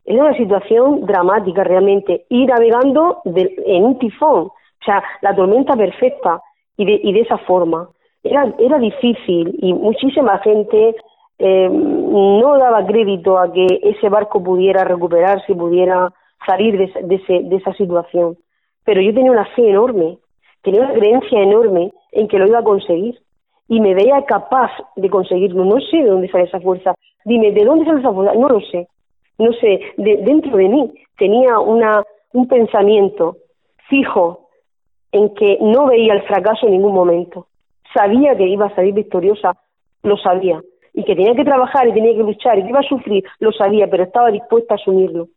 Era 0.06 0.24
una 0.24 0.38
situación 0.38 1.06
dramática 1.06 1.64
realmente, 1.64 2.26
ir 2.30 2.48
navegando 2.48 3.22
en 3.26 3.84
un 3.84 3.98
tifón, 4.00 4.48
o 4.48 4.86
sea, 4.86 5.04
la 5.22 5.36
tormenta 5.36 5.74
perfecta, 5.74 6.42
y 6.78 6.86
de, 6.86 7.00
y 7.04 7.14
de 7.14 7.22
esa 7.22 7.38
forma. 7.40 7.90
Era, 8.24 8.54
era 8.58 8.80
difícil 8.80 9.58
y 9.62 9.74
muchísima 9.74 10.40
gente 10.40 10.96
eh, 11.38 11.70
no 11.70 12.58
daba 12.58 12.86
crédito 12.86 13.38
a 13.38 13.52
que 13.52 13.66
ese 13.84 14.10
barco 14.10 14.42
pudiera 14.44 14.84
recuperarse, 14.84 15.54
pudiera 15.54 16.14
salir 16.46 16.78
de, 16.78 17.44
de, 17.44 17.56
esa 17.56 17.74
situación. 17.74 18.38
Pero 18.84 19.02
yo 19.02 19.14
tenía 19.14 19.32
una 19.32 19.46
fe 19.48 19.70
enorme, 19.70 20.18
tenía 20.62 20.82
una 20.82 20.94
creencia 20.94 21.42
enorme 21.42 21.92
en 22.12 22.28
que 22.28 22.40
lo 22.40 22.48
iba 22.48 22.60
a 22.60 22.64
conseguir 22.64 23.20
y 23.68 23.80
me 23.80 23.94
veía 23.94 24.24
capaz 24.26 24.72
de 24.96 25.10
conseguirlo. 25.10 25.66
No 25.66 25.80
sé 25.82 25.98
de 25.98 26.06
dónde 26.06 26.30
sale 26.30 26.46
esa 26.46 26.60
fuerza. 26.60 26.94
Dime, 27.26 27.52
¿de 27.52 27.66
dónde 27.66 27.86
sale 27.86 28.00
esa 28.00 28.14
fuerza? 28.14 28.34
No 28.36 28.48
lo 28.48 28.62
sé. 28.62 28.88
No 29.38 29.52
sé, 29.54 29.82
de, 29.98 30.18
dentro 30.18 30.56
de 30.56 30.70
mí 30.70 30.94
tenía 31.18 31.60
una, 31.60 32.04
un 32.32 32.48
pensamiento 32.48 33.38
fijo 33.90 34.48
en 35.12 35.34
que 35.34 35.58
no 35.60 35.88
veía 35.88 36.14
el 36.14 36.22
fracaso 36.24 36.68
en 36.68 36.74
ningún 36.74 36.94
momento. 36.94 37.48
Sabía 37.94 38.36
que 38.38 38.48
iba 38.48 38.68
a 38.68 38.76
salir 38.76 38.94
victoriosa, 38.94 39.58
lo 40.04 40.16
sabía 40.18 40.62
y 40.96 41.04
que 41.04 41.16
tenía 41.16 41.36
que 41.36 41.44
trabajar 41.44 41.88
y 41.88 41.94
tenía 41.94 42.14
que 42.14 42.24
luchar 42.24 42.58
y 42.58 42.64
que 42.64 42.70
iba 42.70 42.80
a 42.80 42.84
sufrir, 42.84 43.24
lo 43.40 43.52
sabía, 43.52 43.88
pero 43.88 44.04
estaba 44.04 44.32
dispuesta 44.32 44.76
a 44.76 44.78
asumirlo. 44.78 45.28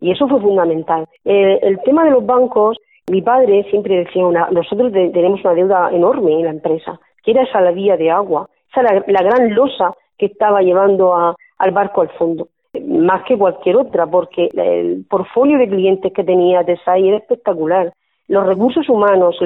Y 0.00 0.10
eso 0.10 0.26
fue 0.26 0.40
fundamental. 0.40 1.06
El 1.24 1.78
tema 1.84 2.04
de 2.04 2.10
los 2.10 2.26
bancos, 2.26 2.78
mi 3.08 3.22
padre 3.22 3.64
siempre 3.70 3.98
decía, 3.98 4.26
una, 4.26 4.48
nosotros 4.50 4.92
tenemos 4.92 5.40
una 5.44 5.54
deuda 5.54 5.90
enorme 5.92 6.32
en 6.32 6.44
la 6.44 6.50
empresa, 6.50 6.98
que 7.22 7.30
era 7.30 7.44
esa 7.44 7.60
la 7.60 7.70
vía 7.70 7.96
de 7.96 8.10
agua, 8.10 8.48
esa 8.70 8.82
la, 8.82 9.22
gran 9.22 9.54
losa 9.54 9.94
que 10.18 10.26
estaba 10.26 10.60
llevando 10.62 11.14
al 11.14 11.70
barco 11.70 12.00
al 12.00 12.10
fondo, 12.10 12.48
más 12.84 13.22
que 13.24 13.38
cualquier 13.38 13.76
otra, 13.76 14.08
porque 14.08 14.48
el 14.52 15.04
portfolio 15.08 15.58
de 15.58 15.68
clientes 15.68 16.12
que 16.12 16.24
tenía 16.24 16.64
TESAI 16.64 17.08
era 17.08 17.18
espectacular. 17.18 17.92
Los 18.26 18.44
recursos 18.46 18.88
humanos, 18.88 19.36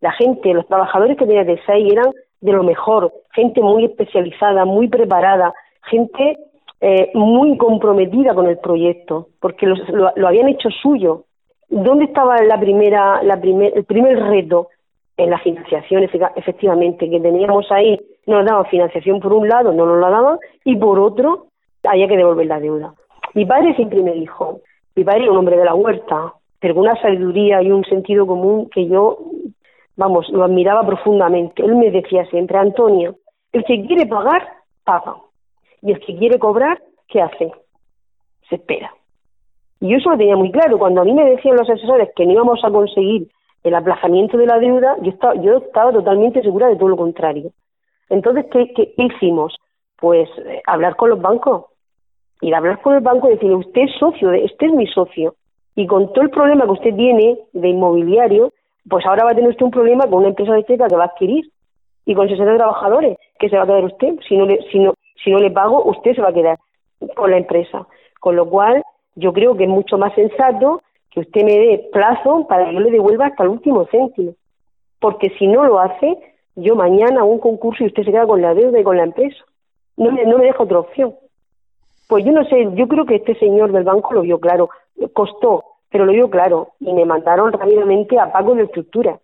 la 0.00 0.12
gente, 0.12 0.54
los 0.54 0.68
trabajadores 0.68 1.16
que 1.16 1.26
tenía 1.26 1.44
TESAI 1.44 1.90
eran 1.90 2.12
de 2.44 2.52
lo 2.52 2.62
mejor, 2.62 3.10
gente 3.32 3.62
muy 3.62 3.86
especializada, 3.86 4.66
muy 4.66 4.88
preparada, 4.88 5.54
gente 5.90 6.36
eh, 6.78 7.10
muy 7.14 7.56
comprometida 7.56 8.34
con 8.34 8.46
el 8.46 8.58
proyecto, 8.58 9.28
porque 9.40 9.64
lo, 9.64 10.26
habían 10.26 10.48
hecho 10.48 10.68
suyo. 10.68 11.24
¿Dónde 11.70 12.04
estaba 12.04 12.36
la 12.42 12.60
primera, 12.60 13.22
la 13.22 13.40
el 13.42 13.84
primer 13.84 14.22
reto? 14.24 14.68
En 15.16 15.30
la 15.30 15.38
financiación, 15.38 16.02
efectivamente, 16.02 17.08
que 17.08 17.20
teníamos 17.20 17.70
ahí, 17.70 17.98
nos 18.26 18.44
daban 18.44 18.66
financiación 18.66 19.20
por 19.20 19.32
un 19.32 19.48
lado, 19.48 19.72
no 19.72 19.86
nos 19.86 20.00
la 20.00 20.10
daban, 20.10 20.38
y 20.64 20.76
por 20.76 20.98
otro, 20.98 21.46
había 21.84 22.08
que 22.08 22.16
devolver 22.16 22.46
la 22.46 22.58
deuda. 22.58 22.94
Mi 23.32 23.46
padre 23.46 23.74
siempre 23.76 24.02
me 24.02 24.12
dijo, 24.12 24.60
mi 24.96 25.04
padre 25.04 25.22
era 25.22 25.30
un 25.32 25.38
hombre 25.38 25.56
de 25.56 25.64
la 25.64 25.74
huerta, 25.74 26.34
pero 26.60 26.74
con 26.74 26.82
una 26.82 27.00
sabiduría 27.00 27.62
y 27.62 27.70
un 27.70 27.84
sentido 27.84 28.26
común 28.26 28.68
que 28.68 28.86
yo 28.88 29.18
vamos, 29.96 30.28
lo 30.30 30.44
admiraba 30.44 30.84
profundamente. 30.86 31.62
Él 31.62 31.76
me 31.76 31.90
decía 31.90 32.24
siempre, 32.26 32.58
Antonio, 32.58 33.16
el 33.52 33.64
que 33.64 33.86
quiere 33.86 34.06
pagar, 34.06 34.46
paga. 34.84 35.16
Y 35.82 35.92
el 35.92 36.00
que 36.00 36.16
quiere 36.16 36.38
cobrar, 36.38 36.80
¿qué 37.08 37.20
hace? 37.20 37.52
Se 38.48 38.56
espera. 38.56 38.92
Y 39.80 39.90
yo 39.90 39.98
eso 39.98 40.10
lo 40.10 40.16
tenía 40.16 40.36
muy 40.36 40.50
claro. 40.50 40.78
Cuando 40.78 41.02
a 41.02 41.04
mí 41.04 41.12
me 41.12 41.24
decían 41.24 41.56
los 41.56 41.68
asesores 41.68 42.10
que 42.16 42.26
no 42.26 42.32
íbamos 42.32 42.64
a 42.64 42.70
conseguir 42.70 43.28
el 43.62 43.74
aplazamiento 43.74 44.36
de 44.36 44.46
la 44.46 44.58
deuda, 44.58 44.96
yo 45.02 45.10
estaba, 45.10 45.34
yo 45.36 45.58
estaba 45.58 45.92
totalmente 45.92 46.42
segura 46.42 46.68
de 46.68 46.76
todo 46.76 46.88
lo 46.88 46.96
contrario. 46.96 47.50
Entonces, 48.10 48.46
¿qué, 48.50 48.72
qué 48.74 48.94
hicimos? 48.96 49.56
Pues 49.96 50.28
eh, 50.38 50.62
hablar 50.66 50.96
con 50.96 51.10
los 51.10 51.20
bancos. 51.20 51.66
Y 52.40 52.52
hablar 52.52 52.80
con 52.82 52.94
el 52.94 53.00
banco 53.00 53.28
y 53.28 53.32
decirle, 53.32 53.56
usted 53.56 53.82
es 53.82 53.92
socio, 53.98 54.32
este 54.32 54.66
es 54.66 54.72
mi 54.72 54.86
socio. 54.86 55.34
Y 55.76 55.86
con 55.86 56.12
todo 56.12 56.22
el 56.22 56.30
problema 56.30 56.64
que 56.64 56.72
usted 56.72 56.94
tiene 56.94 57.38
de 57.52 57.68
inmobiliario, 57.68 58.52
pues 58.88 59.04
ahora 59.06 59.24
va 59.24 59.30
a 59.30 59.34
tener 59.34 59.50
usted 59.50 59.64
un 59.64 59.70
problema 59.70 60.04
con 60.04 60.20
una 60.20 60.28
empresa 60.28 60.52
eléctrica 60.52 60.88
que 60.88 60.96
va 60.96 61.04
a 61.04 61.06
adquirir 61.06 61.50
y 62.04 62.14
con 62.14 62.28
60 62.28 62.56
trabajadores, 62.56 63.18
que 63.38 63.48
se 63.48 63.56
va 63.56 63.62
a 63.62 63.66
quedar 63.66 63.84
usted. 63.84 64.14
Si 64.28 64.36
no, 64.36 64.46
le, 64.46 64.60
si, 64.70 64.78
no, 64.78 64.94
si 65.22 65.30
no 65.30 65.38
le 65.38 65.50
pago, 65.50 65.84
usted 65.84 66.14
se 66.14 66.20
va 66.20 66.28
a 66.28 66.34
quedar 66.34 66.58
con 67.16 67.30
la 67.30 67.38
empresa. 67.38 67.86
Con 68.20 68.36
lo 68.36 68.48
cual, 68.48 68.82
yo 69.14 69.32
creo 69.32 69.56
que 69.56 69.64
es 69.64 69.70
mucho 69.70 69.96
más 69.96 70.14
sensato 70.14 70.82
que 71.10 71.20
usted 71.20 71.44
me 71.44 71.52
dé 71.52 71.90
plazo 71.92 72.46
para 72.48 72.66
que 72.66 72.74
yo 72.74 72.80
le 72.80 72.90
devuelva 72.90 73.26
hasta 73.26 73.44
el 73.44 73.50
último 73.50 73.86
céntimo. 73.86 74.34
Porque 75.00 75.30
si 75.38 75.46
no 75.46 75.64
lo 75.64 75.78
hace, 75.78 76.18
yo 76.56 76.76
mañana 76.76 77.20
hago 77.20 77.30
un 77.30 77.38
concurso 77.38 77.84
y 77.84 77.86
usted 77.86 78.04
se 78.04 78.10
queda 78.10 78.26
con 78.26 78.42
la 78.42 78.54
deuda 78.54 78.80
y 78.80 78.84
con 78.84 78.96
la 78.96 79.04
empresa. 79.04 79.44
No 79.96 80.10
me, 80.10 80.24
no 80.24 80.38
me 80.38 80.44
deja 80.44 80.62
otra 80.62 80.80
opción. 80.80 81.14
Pues 82.08 82.24
yo 82.24 82.32
no 82.32 82.44
sé, 82.44 82.68
yo 82.74 82.86
creo 82.86 83.06
que 83.06 83.16
este 83.16 83.34
señor 83.38 83.72
del 83.72 83.84
banco 83.84 84.12
lo 84.12 84.22
vio 84.22 84.38
claro. 84.38 84.68
Costó, 85.12 85.64
pero 85.94 86.06
lo 86.06 86.12
vio 86.12 86.28
claro. 86.28 86.70
Y 86.80 86.92
me 86.92 87.04
mandaron 87.04 87.52
rápidamente 87.52 88.18
a 88.18 88.32
pago 88.32 88.56
de 88.56 88.64
estructura 88.64 89.20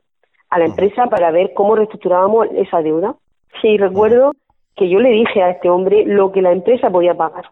a 0.51 0.59
la 0.61 0.67
empresa 0.67 1.07
para 1.07 1.33
ver 1.33 1.53
cómo 1.53 1.75
reestructurábamos 1.75 2.47
esa 2.55 2.81
deuda. 2.81 3.17
Sí, 3.61 3.77
recuerdo 3.77 4.35
que 4.77 4.89
yo 4.89 5.01
le 5.01 5.11
dije 5.11 5.43
a 5.43 5.51
este 5.51 5.69
hombre 5.69 6.05
lo 6.07 6.31
que 6.31 6.43
la 6.43 6.53
empresa 6.53 6.89
podía 6.89 7.17
pagar, 7.17 7.47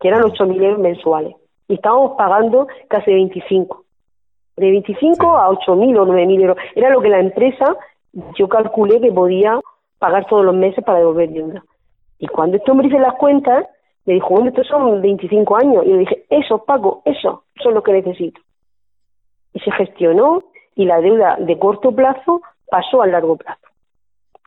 que 0.00 0.08
eran 0.08 0.22
8.000 0.22 0.60
euros 0.60 0.80
mensuales. 0.80 1.36
Y 1.68 1.74
estábamos 1.74 2.16
pagando 2.18 2.66
casi 2.88 3.12
25. 3.12 3.84
De 4.56 4.70
25 4.72 5.36
a 5.36 5.48
8.000 5.50 5.98
o 6.00 6.06
9.000 6.06 6.40
euros. 6.40 6.56
Era 6.74 6.90
lo 6.90 7.00
que 7.00 7.10
la 7.10 7.20
empresa, 7.20 7.76
yo 8.36 8.48
calculé 8.48 9.00
que 9.00 9.12
podía 9.12 9.60
pagar 10.00 10.26
todos 10.26 10.44
los 10.44 10.56
meses 10.56 10.82
para 10.84 10.98
devolver 10.98 11.30
deuda. 11.30 11.62
Y 12.18 12.26
cuando 12.26 12.56
este 12.56 12.72
hombre 12.72 12.88
hizo 12.88 12.98
las 12.98 13.14
cuentas, 13.14 13.66
me 14.04 14.14
dijo, 14.14 14.34
hombre, 14.34 14.48
estos 14.48 14.66
son 14.66 15.00
25 15.00 15.56
años. 15.56 15.84
Y 15.86 15.90
yo 15.90 15.96
dije, 15.98 16.24
eso, 16.28 16.64
Paco, 16.64 17.02
eso, 17.04 17.41
son 17.62 17.74
lo 17.74 17.82
que 17.82 17.92
necesito. 17.92 18.40
Y 19.54 19.60
se 19.60 19.70
gestionó 19.72 20.42
y 20.74 20.84
la 20.84 21.00
deuda 21.00 21.36
de 21.38 21.58
corto 21.58 21.92
plazo 21.92 22.42
pasó 22.70 23.02
al 23.02 23.12
largo 23.12 23.36
plazo. 23.36 23.60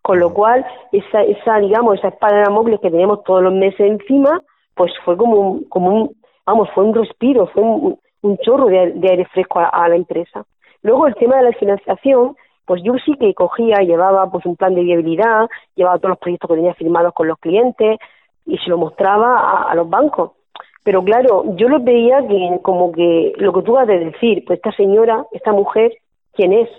Con 0.02 0.20
lo 0.20 0.34
cual, 0.34 0.66
esa, 0.92 1.24
esa 1.24 1.58
digamos, 1.58 1.98
esa 1.98 2.10
espada 2.10 2.44
de 2.44 2.78
que 2.80 2.92
teníamos 2.92 3.24
todos 3.24 3.42
los 3.42 3.54
meses 3.54 3.80
encima, 3.80 4.42
pues 4.76 4.92
fue 5.04 5.18
como 5.18 5.38
un, 5.38 5.64
como 5.66 5.90
un 5.90 6.16
vamos, 6.46 6.70
fue 6.74 6.84
un 6.84 6.94
respiro, 6.94 7.48
fue 7.48 7.64
un, 7.64 7.98
chorro 8.44 8.68
de, 8.68 8.94
aire 9.04 9.26
fresco 9.26 9.60
a, 9.60 9.88
la 9.88 9.96
empresa. 9.96 10.46
Luego 10.82 11.08
el 11.08 11.16
tema 11.16 11.38
de 11.38 11.44
la 11.44 11.52
financiación, 11.54 12.36
pues 12.66 12.82
yo 12.84 12.94
sí 13.06 13.14
que 13.20 13.34
cogía, 13.34 13.78
llevaba 13.78 14.30
pues 14.32 14.46
un 14.46 14.56
plan 14.56 14.74
de 14.74 14.82
viabilidad, 14.82 15.48
llevaba 15.76 15.98
todos 15.98 16.12
los 16.12 16.20
proyectos 16.20 16.50
que 16.50 16.56
tenía 16.56 16.74
firmados 16.74 17.14
con 17.14 17.28
los 17.28 17.38
clientes 17.38 18.00
y 18.46 18.58
se 18.58 18.70
lo 18.70 18.78
mostraba 18.78 19.64
a 19.64 19.76
los 19.76 19.90
bancos. 19.90 20.32
Pero 20.86 21.04
claro, 21.04 21.44
yo 21.56 21.68
lo 21.68 21.80
veía 21.80 22.28
que 22.28 22.60
como 22.62 22.92
que 22.92 23.34
lo 23.38 23.52
que 23.54 23.64
tú 23.64 23.72
vas 23.72 23.90
a 23.90 23.92
decir, 23.92 24.46
pues 24.46 24.58
esta 24.58 24.72
señora, 24.74 25.26
esta 25.32 25.52
mujer, 25.52 25.92
quién 26.34 26.54
es, 26.54 26.70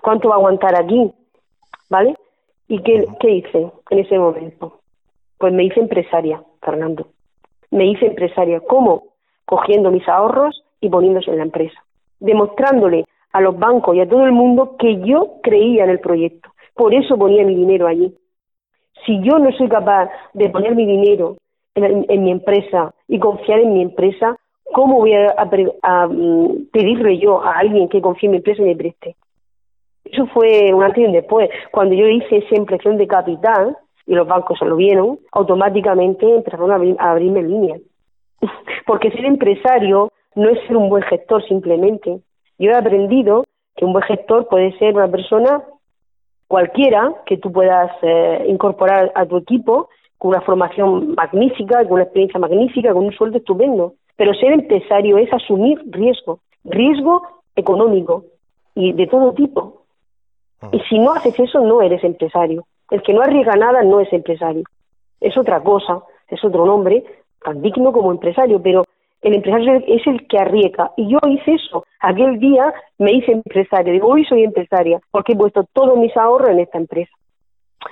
cuánto 0.00 0.28
va 0.28 0.36
a 0.36 0.38
aguantar 0.38 0.76
aquí, 0.80 1.12
¿vale? 1.88 2.14
¿Y 2.68 2.80
qué, 2.82 3.04
qué 3.18 3.30
hice 3.32 3.72
en 3.90 3.98
ese 3.98 4.16
momento? 4.20 4.78
Pues 5.36 5.52
me 5.52 5.64
hice 5.64 5.80
empresaria, 5.80 6.40
Fernando. 6.62 7.08
Me 7.72 7.86
hice 7.86 8.06
empresaria. 8.06 8.60
¿Cómo? 8.60 9.14
Cogiendo 9.46 9.90
mis 9.90 10.08
ahorros 10.08 10.62
y 10.80 10.88
poniéndose 10.88 11.32
en 11.32 11.38
la 11.38 11.42
empresa. 11.42 11.82
Demostrándole 12.20 13.04
a 13.32 13.40
los 13.40 13.58
bancos 13.58 13.96
y 13.96 14.00
a 14.00 14.08
todo 14.08 14.26
el 14.26 14.32
mundo 14.32 14.76
que 14.78 15.00
yo 15.00 15.40
creía 15.42 15.82
en 15.82 15.90
el 15.90 15.98
proyecto. 15.98 16.50
Por 16.74 16.94
eso 16.94 17.18
ponía 17.18 17.44
mi 17.44 17.56
dinero 17.56 17.88
allí. 17.88 18.14
Si 19.04 19.20
yo 19.22 19.40
no 19.40 19.50
soy 19.58 19.68
capaz 19.68 20.08
de 20.34 20.50
poner 20.50 20.76
mi 20.76 20.86
dinero 20.86 21.36
en, 21.84 22.24
mi 22.24 22.30
empresa 22.30 22.94
y 23.08 23.18
confiar 23.18 23.60
en 23.60 23.74
mi 23.74 23.82
empresa, 23.82 24.36
¿cómo 24.72 24.98
voy 24.98 25.12
a, 25.14 26.06
mm, 26.06 26.70
pedirle 26.72 27.18
yo 27.18 27.42
a 27.42 27.58
alguien 27.58 27.88
que 27.88 28.00
confíe 28.00 28.26
en 28.26 28.30
mi 28.32 28.36
empresa 28.38 28.62
y 28.62 28.66
me 28.66 28.76
preste? 28.76 29.16
Eso 30.04 30.26
fue 30.28 30.72
un 30.72 30.82
antes 30.82 31.02
y 31.02 31.06
un 31.06 31.12
después. 31.12 31.48
Cuando 31.70 31.94
yo 31.94 32.06
hice 32.06 32.38
esa 32.38 32.56
impresión 32.56 32.96
de 32.96 33.06
capital, 33.06 33.76
y 34.06 34.14
los 34.14 34.26
bancos 34.26 34.58
se 34.58 34.64
lo 34.64 34.74
vieron, 34.74 35.20
automáticamente 35.30 36.28
empezaron 36.28 36.72
a, 36.72 37.10
abrirme 37.10 37.44
líneas. 37.44 37.80
Porque 38.86 39.12
ser 39.12 39.24
empresario 39.24 40.10
no 40.34 40.48
es 40.48 40.58
ser 40.66 40.76
un 40.76 40.88
buen 40.88 41.04
gestor 41.04 41.46
simplemente. 41.46 42.18
Yo 42.58 42.70
he 42.70 42.74
aprendido 42.74 43.44
que 43.76 43.84
un 43.84 43.92
buen 43.92 44.04
gestor 44.04 44.48
puede 44.48 44.76
ser 44.78 44.96
una 44.96 45.08
persona 45.08 45.62
cualquiera 46.48 47.14
que 47.24 47.36
tú 47.36 47.52
puedas 47.52 47.92
eh, 48.02 48.46
incorporar 48.48 49.12
a 49.14 49.24
tu 49.26 49.36
equipo 49.36 49.88
con 50.20 50.32
una 50.32 50.42
formación 50.42 51.14
magnífica, 51.14 51.82
con 51.84 51.94
una 51.94 52.02
experiencia 52.02 52.38
magnífica, 52.38 52.92
con 52.92 53.06
un 53.06 53.12
sueldo 53.12 53.38
estupendo. 53.38 53.94
Pero 54.16 54.34
ser 54.34 54.52
empresario 54.52 55.16
es 55.16 55.32
asumir 55.32 55.80
riesgo, 55.86 56.40
riesgo 56.62 57.22
económico 57.56 58.24
y 58.74 58.92
de 58.92 59.06
todo 59.06 59.32
tipo. 59.32 59.84
Ah. 60.60 60.68
Y 60.72 60.80
si 60.80 60.98
no 60.98 61.12
haces 61.12 61.40
eso, 61.40 61.60
no 61.60 61.80
eres 61.80 62.04
empresario. 62.04 62.66
El 62.90 63.02
que 63.02 63.14
no 63.14 63.22
arriesga 63.22 63.56
nada 63.56 63.82
no 63.82 63.98
es 63.98 64.12
empresario. 64.12 64.64
Es 65.22 65.38
otra 65.38 65.62
cosa, 65.62 66.02
es 66.28 66.44
otro 66.44 66.66
nombre, 66.66 67.02
tan 67.42 67.62
digno 67.62 67.90
como 67.90 68.12
empresario, 68.12 68.60
pero 68.60 68.84
el 69.22 69.36
empresario 69.36 69.82
es 69.86 70.06
el 70.06 70.28
que 70.28 70.36
arriesga. 70.36 70.92
Y 70.98 71.08
yo 71.08 71.18
hice 71.30 71.54
eso. 71.54 71.86
Aquel 72.00 72.38
día 72.38 72.74
me 72.98 73.12
hice 73.12 73.32
empresario. 73.32 73.94
Digo, 73.94 74.08
hoy 74.08 74.26
soy 74.26 74.44
empresaria 74.44 75.00
porque 75.10 75.32
he 75.32 75.36
puesto 75.36 75.64
todos 75.72 75.96
mis 75.96 76.14
ahorros 76.14 76.50
en 76.50 76.58
esta 76.58 76.76
empresa. 76.76 77.10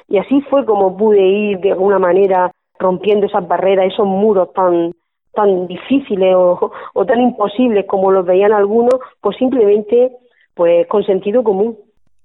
Y 0.09 0.19
así 0.19 0.41
fue 0.43 0.65
como 0.65 0.97
pude 0.97 1.21
ir 1.21 1.59
de 1.61 1.73
alguna 1.73 1.99
manera 1.99 2.51
rompiendo 2.79 3.27
esas 3.27 3.47
barreras, 3.47 3.93
esos 3.93 4.07
muros 4.07 4.53
tan 4.53 4.93
tan 5.35 5.69
difíciles 5.69 6.35
o, 6.35 6.73
tan 7.07 7.21
imposibles 7.21 7.85
como 7.87 8.11
los 8.11 8.27
veían 8.27 8.53
algunos, 8.53 8.95
pues 9.21 9.37
simplemente 9.37 10.11
pues 10.55 10.89
con 10.89 11.05
sentido 11.05 11.45
común. 11.45 11.79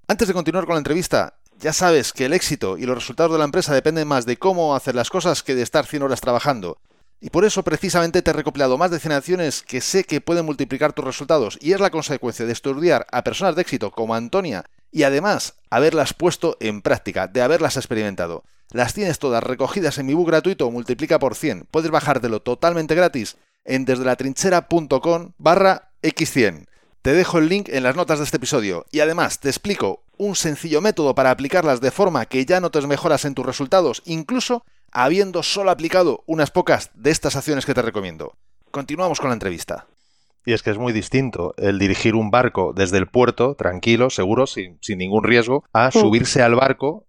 Antes 0.08 0.26
de 0.26 0.34
continuar 0.34 0.64
con 0.64 0.74
la 0.74 0.80
entrevista, 0.80 1.34
ya 1.60 1.72
sabes 1.72 2.12
que 2.12 2.24
el 2.24 2.32
éxito 2.32 2.76
y 2.76 2.86
los 2.86 2.96
resultados 2.96 3.30
de 3.30 3.38
la 3.38 3.44
empresa 3.44 3.72
dependen 3.72 4.08
más 4.08 4.26
de 4.26 4.36
cómo 4.36 4.74
hacer 4.74 4.96
las 4.96 5.10
cosas 5.10 5.44
que 5.44 5.54
de 5.54 5.62
estar 5.62 5.86
100 5.86 6.02
horas 6.02 6.20
trabajando. 6.20 6.78
Y 7.20 7.30
por 7.30 7.44
eso 7.44 7.62
precisamente 7.62 8.20
te 8.20 8.30
he 8.30 8.34
recopilado 8.34 8.76
más 8.76 8.90
de 8.90 8.98
100 8.98 9.12
acciones 9.12 9.62
que 9.62 9.80
sé 9.80 10.02
que 10.02 10.20
pueden 10.20 10.44
multiplicar 10.44 10.92
tus 10.92 11.04
resultados 11.04 11.56
y 11.62 11.72
es 11.72 11.80
la 11.80 11.90
consecuencia 11.90 12.44
de 12.44 12.52
estudiar 12.52 13.06
a 13.12 13.22
personas 13.22 13.54
de 13.54 13.62
éxito 13.62 13.92
como 13.92 14.14
Antonia 14.14 14.64
y 14.94 15.02
además 15.02 15.54
haberlas 15.70 16.14
puesto 16.14 16.56
en 16.60 16.80
práctica, 16.80 17.26
de 17.26 17.42
haberlas 17.42 17.76
experimentado. 17.76 18.44
Las 18.70 18.94
tienes 18.94 19.18
todas 19.18 19.42
recogidas 19.42 19.98
en 19.98 20.06
mi 20.06 20.14
book 20.14 20.28
gratuito 20.28 20.70
Multiplica 20.70 21.18
por 21.18 21.34
100. 21.34 21.66
Puedes 21.70 21.90
bajártelo 21.90 22.40
totalmente 22.40 22.94
gratis 22.94 23.36
en 23.64 23.84
desdelatrinchera.com 23.84 25.32
barra 25.36 25.90
x100. 26.00 26.66
Te 27.02 27.12
dejo 27.12 27.38
el 27.38 27.48
link 27.48 27.68
en 27.70 27.82
las 27.82 27.96
notas 27.96 28.20
de 28.20 28.24
este 28.24 28.36
episodio 28.36 28.86
y 28.92 29.00
además 29.00 29.40
te 29.40 29.48
explico 29.48 30.04
un 30.16 30.36
sencillo 30.36 30.80
método 30.80 31.16
para 31.16 31.32
aplicarlas 31.32 31.80
de 31.80 31.90
forma 31.90 32.26
que 32.26 32.46
ya 32.46 32.60
notes 32.60 32.86
mejoras 32.86 33.24
en 33.24 33.34
tus 33.34 33.44
resultados, 33.44 34.00
incluso 34.06 34.64
habiendo 34.92 35.42
solo 35.42 35.72
aplicado 35.72 36.22
unas 36.26 36.52
pocas 36.52 36.90
de 36.94 37.10
estas 37.10 37.34
acciones 37.34 37.66
que 37.66 37.74
te 37.74 37.82
recomiendo. 37.82 38.36
Continuamos 38.70 39.18
con 39.18 39.30
la 39.30 39.34
entrevista. 39.34 39.88
Y 40.44 40.52
es 40.52 40.62
que 40.62 40.70
es 40.70 40.78
muy 40.78 40.92
distinto 40.92 41.54
el 41.56 41.78
dirigir 41.78 42.14
un 42.14 42.30
barco 42.30 42.72
desde 42.74 42.98
el 42.98 43.06
puerto, 43.06 43.54
tranquilo, 43.54 44.10
seguro, 44.10 44.46
sin, 44.46 44.78
sin 44.80 44.98
ningún 44.98 45.24
riesgo, 45.24 45.64
a 45.72 45.90
subirse 45.90 46.42
al 46.42 46.54
barco 46.54 47.06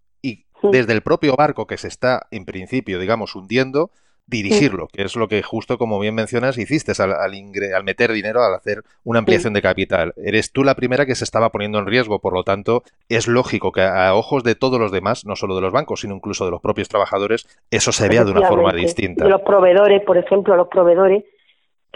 desde 0.71 0.93
el 0.93 1.02
propio 1.02 1.36
barco 1.36 1.67
que 1.67 1.78
se 1.78 1.88
está, 1.88 2.28
en 2.32 2.45
principio, 2.45 3.00
digamos, 3.00 3.36
hundiendo, 3.36 3.91
dirigirlo, 4.28 4.88
que 4.91 5.04
es 5.04 5.15
lo 5.15 5.28
que 5.28 5.43
justo 5.43 5.78
como 5.78 6.00
bien 6.00 6.15
mencionas 6.15 6.58
hiciste 6.58 6.93
al, 7.00 7.13
al, 7.13 7.84
meter 7.84 8.12
dinero, 8.12 8.43
al 8.43 8.56
hacer 8.56 8.82
una 9.04 9.19
ampliación 9.19 9.54
de 9.54 9.62
capital. 9.62 10.13
Eres 10.17 10.52
tú 10.52 10.63
la 10.63 10.74
primera 10.74 11.06
que 11.06 11.13
se 11.13 11.24
estaba 11.24 11.52
poniendo 11.52 11.78
en 11.78 11.86
riesgo, 11.86 12.19
por 12.19 12.34
lo 12.34 12.43
tanto 12.43 12.82
es 13.08 13.28
lógico 13.28 13.71
que 13.71 13.82
a 13.82 14.15
ojos 14.15 14.43
de 14.43 14.56
todos 14.56 14.80
los 14.80 14.91
demás, 14.91 15.26
no 15.26 15.36
solo 15.36 15.56
de 15.56 15.62
los 15.62 15.71
bancos, 15.71 16.02
sino 16.02 16.15
incluso 16.15 16.43
de 16.45 16.52
los 16.52 16.62
propios 16.62 16.89
trabajadores, 16.89 17.48
eso 17.69 17.91
se 17.91 18.10
vea 18.10 18.24
de 18.24 18.32
una 18.32 18.48
forma 18.48 18.74
distinta. 18.74 19.26
De 19.26 19.30
los 19.30 19.41
proveedores, 19.41 20.02
por 20.04 20.17
ejemplo, 20.17 20.56
los 20.56 20.69
proveedores 20.69 21.24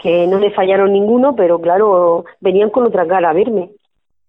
que 0.00 0.26
no 0.26 0.38
le 0.38 0.50
fallaron 0.50 0.92
ninguno, 0.92 1.34
pero 1.36 1.60
claro, 1.60 2.24
venían 2.40 2.70
con 2.70 2.84
otra 2.84 3.06
cara 3.06 3.30
a 3.30 3.32
verme. 3.34 3.70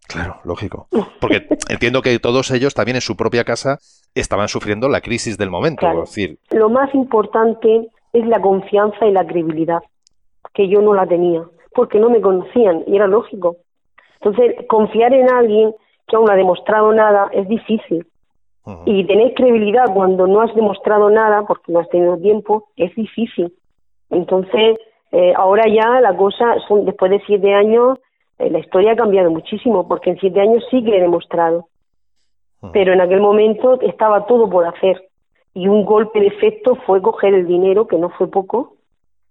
Claro, 0.08 0.38
lógico. 0.44 0.88
Porque 1.22 1.48
entiendo 1.70 2.02
que 2.02 2.20
todos 2.20 2.52
ellos 2.52 2.74
también 2.74 2.98
en 2.98 3.02
su 3.02 3.16
propia 3.16 3.46
casa 3.46 3.80
estaban 4.14 4.50
sufriendo 4.50 4.90
la 4.90 5.00
crisis 5.00 5.38
del 5.38 5.50
momento. 5.50 5.88
decir... 6.02 6.38
Lo 6.50 6.70
más 6.70 6.94
importante 6.94 7.88
es 8.12 8.26
la 8.28 8.42
confianza 8.42 9.06
y 9.06 9.12
la 9.12 9.26
credibilidad, 9.26 9.80
que 10.54 10.68
yo 10.68 10.82
no 10.82 10.94
la 10.94 11.08
tenía, 11.08 11.44
porque 11.74 12.00
no 12.00 12.10
me 12.10 12.20
conocían 12.20 12.84
y 12.88 12.98
era 12.98 13.08
lógico. 13.08 13.58
Entonces, 14.20 14.56
confiar 14.68 15.14
en 15.14 15.32
alguien 15.32 15.74
que 16.08 16.16
aún 16.18 16.26
no 16.26 16.34
ha 16.34 16.36
demostrado 16.36 16.92
nada 16.92 17.30
es 17.32 17.48
difícil. 17.48 18.06
Y 18.86 19.06
tener 19.06 19.34
credibilidad 19.34 19.86
cuando 19.92 20.28
no 20.28 20.42
has 20.42 20.54
demostrado 20.54 21.10
nada, 21.10 21.44
porque 21.48 21.72
no 21.72 21.80
has 21.80 21.90
tenido 21.90 22.16
tiempo, 22.18 22.70
es 22.76 22.94
difícil. 22.96 23.52
Entonces, 24.12 24.78
Eh, 25.12 25.34
ahora 25.36 25.64
ya 25.68 26.00
la 26.02 26.16
cosa, 26.16 26.56
son, 26.68 26.86
después 26.86 27.12
de 27.12 27.22
siete 27.26 27.54
años, 27.54 28.00
eh, 28.40 28.50
la 28.50 28.60
historia 28.60 28.94
ha 28.94 28.96
cambiado 28.96 29.30
muchísimo, 29.30 29.88
porque 29.88 30.12
en 30.12 30.20
siete 30.20 30.40
años 30.42 30.64
sí 30.72 30.84
que 30.84 30.98
he 30.98 31.02
demostrado. 31.02 31.68
Pero 32.74 32.94
en 32.94 33.02
aquel 33.02 33.22
momento 33.22 33.82
estaba 33.82 34.28
todo 34.28 34.48
por 34.48 34.68
hacer. 34.68 35.10
Y 35.56 35.68
un 35.68 35.84
golpe 35.84 36.20
de 36.20 36.28
efecto 36.28 36.76
fue 36.86 37.02
coger 37.02 37.34
el 37.34 37.48
dinero, 37.48 37.88
que 37.88 37.98
no 37.98 38.10
fue 38.12 38.28
poco, 38.28 38.76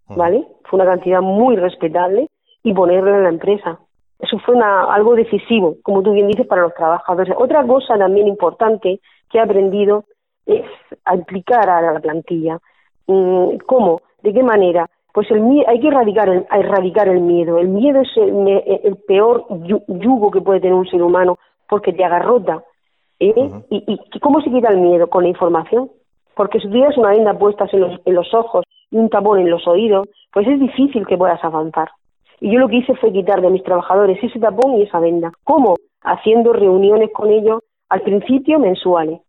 ¿vale? 0.09 0.45
Fue 0.65 0.81
una 0.81 0.91
cantidad 0.91 1.21
muy 1.21 1.55
respetable, 1.55 2.29
y 2.63 2.75
ponerlo 2.75 3.15
en 3.15 3.23
la 3.23 3.29
empresa. 3.29 3.79
Eso 4.19 4.39
fue 4.41 4.55
una, 4.55 4.93
algo 4.93 5.15
decisivo, 5.15 5.77
como 5.83 6.03
tú 6.03 6.13
bien 6.13 6.29
dices, 6.29 6.47
para 6.47 6.63
los 6.63 6.75
trabajadores. 6.75 7.35
Otra 7.39 7.67
cosa 7.67 7.97
también 7.97 8.29
importante 8.29 9.01
que 9.31 9.39
he 9.39 9.41
aprendido 9.41 10.05
es 10.47 10.65
a 11.05 11.15
implicar 11.15 11.69
a 11.71 11.93
la 11.93 12.01
plantilla. 12.01 12.59
Mm, 13.07 13.57
¿Cómo? 13.67 14.03
¿De 14.23 14.33
qué 14.33 14.43
manera? 14.43 14.89
Pues 15.13 15.31
el, 15.31 15.43
hay 15.67 15.81
que 15.81 15.89
erradicar 15.89 16.29
el, 16.29 16.47
erradicar 16.51 17.09
el 17.09 17.21
miedo. 17.21 17.59
El 17.59 17.69
miedo 17.69 18.01
es 18.01 18.09
el, 18.17 18.97
peor 19.09 19.47
yugo 19.89 20.31
que 20.31 20.41
puede 20.41 20.61
tener 20.61 20.75
un 20.75 20.89
ser 20.89 21.03
humano 21.03 21.39
porque 21.69 21.93
te 21.93 22.05
agarrota. 22.05 22.63
¿eh? 23.19 23.35
¿Y, 23.71 23.85
¿Y, 23.87 24.21
cómo 24.21 24.41
se 24.41 24.51
quita 24.51 24.69
el 24.69 24.79
miedo? 24.79 25.09
Con 25.09 25.25
la 25.25 25.29
información. 25.29 25.91
Porque 26.35 26.61
si 26.61 26.69
tienes 26.71 26.97
una 26.97 27.11
venda 27.11 27.39
puesta 27.39 27.67
en 27.73 27.81
los, 27.81 28.01
en 28.05 28.15
los 28.15 28.33
ojos 28.35 28.65
y 28.91 28.97
un 28.97 29.09
tapón 29.09 29.41
en 29.41 29.51
los 29.51 29.67
oídos, 29.67 30.09
pues 30.33 30.47
es 30.47 30.59
difícil 30.61 31.07
que 31.07 31.19
puedas 31.19 31.43
avanzar. 31.45 31.91
Y 32.41 32.53
yo 32.53 32.59
lo 32.59 32.69
que 32.69 32.77
hice 32.77 32.95
fue 32.95 33.13
quitar 33.13 33.43
de 33.43 33.51
mis 33.51 33.63
trabajadores 33.63 34.19
ese 34.23 34.39
tapón 34.39 34.77
y 34.77 34.83
esa 34.83 35.01
venda. 35.01 35.33
¿Cómo? 35.45 35.77
Haciendo 36.03 36.53
reuniones 36.53 37.11
con 37.13 37.31
ellos 37.31 37.61
al 37.89 38.01
principio 38.03 38.59
mensuales 38.59 39.21